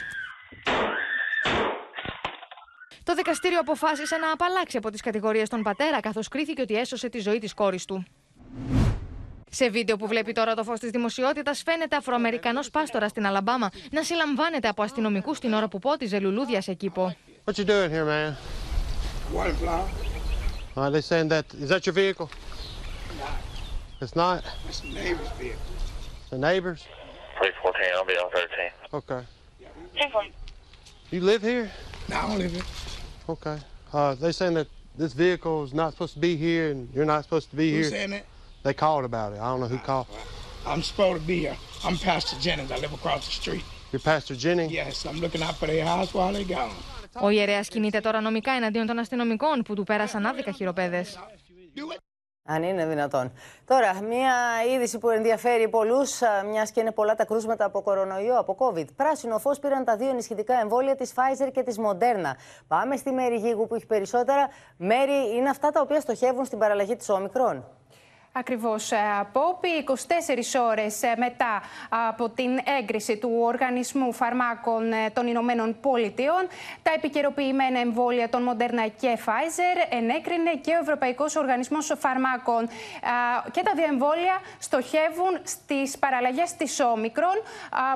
[3.03, 7.20] Το δικαστήριο αποφάσισε να απαλλάξει από τις κατηγορίες των πατέρα, καθώς κρίθηκε ότι έσωσε τη
[7.20, 8.05] ζωή της κόρης του.
[9.50, 14.04] Σε βίντεο που βλέπει τώρα το φω τη δημοσιότητα, φαίνεται Αφροαμερικανό πάστορα στην Αλαμπάμα να
[14.04, 17.16] συλλαμβάνεται από αστυνομικού την ώρα που πότιζε λουλούδια σε κήπο.
[17.45, 18.36] What you doing here, man?
[19.34, 19.88] Water flower.
[20.76, 22.28] All right, they saying that is that your vehicle?
[24.02, 24.39] It's not.
[24.68, 25.74] It's the neighbor's vehicle.
[26.34, 26.82] The neighbors.
[27.38, 28.72] 314, I'll be on 13.
[29.00, 29.22] Okay.
[31.12, 31.72] You live here?
[32.10, 32.68] No, I don't live here.
[33.34, 33.58] Okay.
[33.93, 34.68] Uh, they saying that
[35.02, 37.89] this vehicle is not supposed to be here, and you're not supposed to be Who's
[37.89, 37.97] here.
[37.97, 38.26] saying that?
[38.64, 39.39] They called about it.
[39.39, 40.07] I don't know who called.
[40.72, 41.57] I'm supposed to be here.
[41.86, 42.72] I'm Pastor Jennings.
[42.72, 43.64] I live across the street.
[43.91, 46.76] You're Pastor Jennings; Yes, I'm looking out for their house while they gone.
[47.22, 51.20] Ο ιερέας κινείται τώρα νομικά εναντίον των αστυνομικών που του πέρασαν άδικα χειροπέδες.
[52.43, 53.32] Αν είναι δυνατόν.
[53.66, 54.34] Τώρα, μία
[54.74, 58.86] είδηση που ενδιαφέρει πολλούς, μιας και είναι πολλά τα κρούσματα από κορονοϊό, από COVID.
[58.95, 62.32] Πράσινο φως πήραν τα δύο ενισχυτικά εμβόλια της Pfizer και της Moderna.
[62.68, 64.49] Πάμε στη Μέρη Γίγου που έχει περισσότερα.
[64.78, 67.66] Μέρη, είναι αυτά τα οποία στοχεύουν στην παραλλαγή της Όμικρον.
[68.39, 68.91] Ακριβώς,
[69.31, 71.61] Πόπη, 24 ώρες ε, μετά
[72.09, 76.47] από την έγκριση του Οργανισμού Φαρμάκων ε, των Ηνωμένων Πολιτειών,
[76.83, 82.67] τα επικαιροποιημένα εμβόλια των Moderna και Pfizer ενέκρινε και ο Ευρωπαϊκός Οργανισμός Φαρμάκων.
[83.51, 87.37] Και τα δύο εμβόλια στοχεύουν στις παραλλαγές της Όμικρον,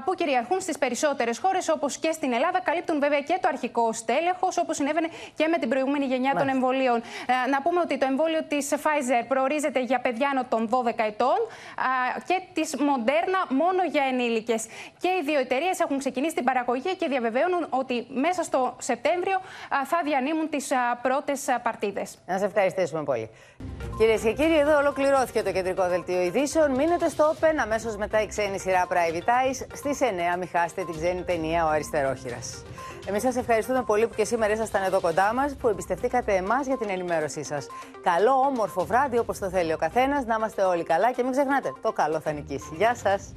[0.06, 2.62] που κυριαρχούν στις περισσότερες χώρες, όπως και στην Ελλάδα.
[2.62, 7.02] Καλύπτουν βέβαια και το αρχικό στέλεχος, όπως συνέβαινε και με την προηγούμενη γενιά των εμβολίων.
[7.50, 11.38] Να πούμε ότι το εμβόλιο της Pfizer προορίζεται για παιδιά άνω των 12 ετών
[12.28, 14.66] και της Moderna μόνο για ενήλικες.
[15.00, 19.38] Και οι δύο εταιρείες έχουν ξεκινήσει την παραγωγή και διαβεβαίωνουν ότι μέσα στο Σεπτέμβριο
[19.86, 20.72] θα διανύμουν τις
[21.02, 22.18] πρώτες παρτίδες.
[22.26, 23.30] Να σε ευχαριστήσουμε πολύ.
[23.98, 26.72] Κυρίες και κύριοι, εδώ ολοκληρώθηκε το κεντρικό δελτίο ειδήσεων.
[26.72, 29.66] Μείνετε στο Open αμέσως μετά η ξένη σειρά Private Eyes.
[29.74, 32.64] Στις 9 μην χάσετε την ξένη ταινία Ο Αριστερόχειρας.
[33.08, 36.78] Εμείς σας ευχαριστούμε πολύ που και σήμερα ήσασταν εδώ κοντά μας, που εμπιστευτήκατε εμάς για
[36.78, 37.68] την ενημέρωσή σας.
[38.04, 41.74] Καλό, όμορφο βράδυ όπως το θέλει ο καθένας, να είμαστε όλοι καλά και μην ξεχνάτε,
[41.82, 42.76] το καλό θα νικήσει.
[42.78, 43.34] Γεια σας.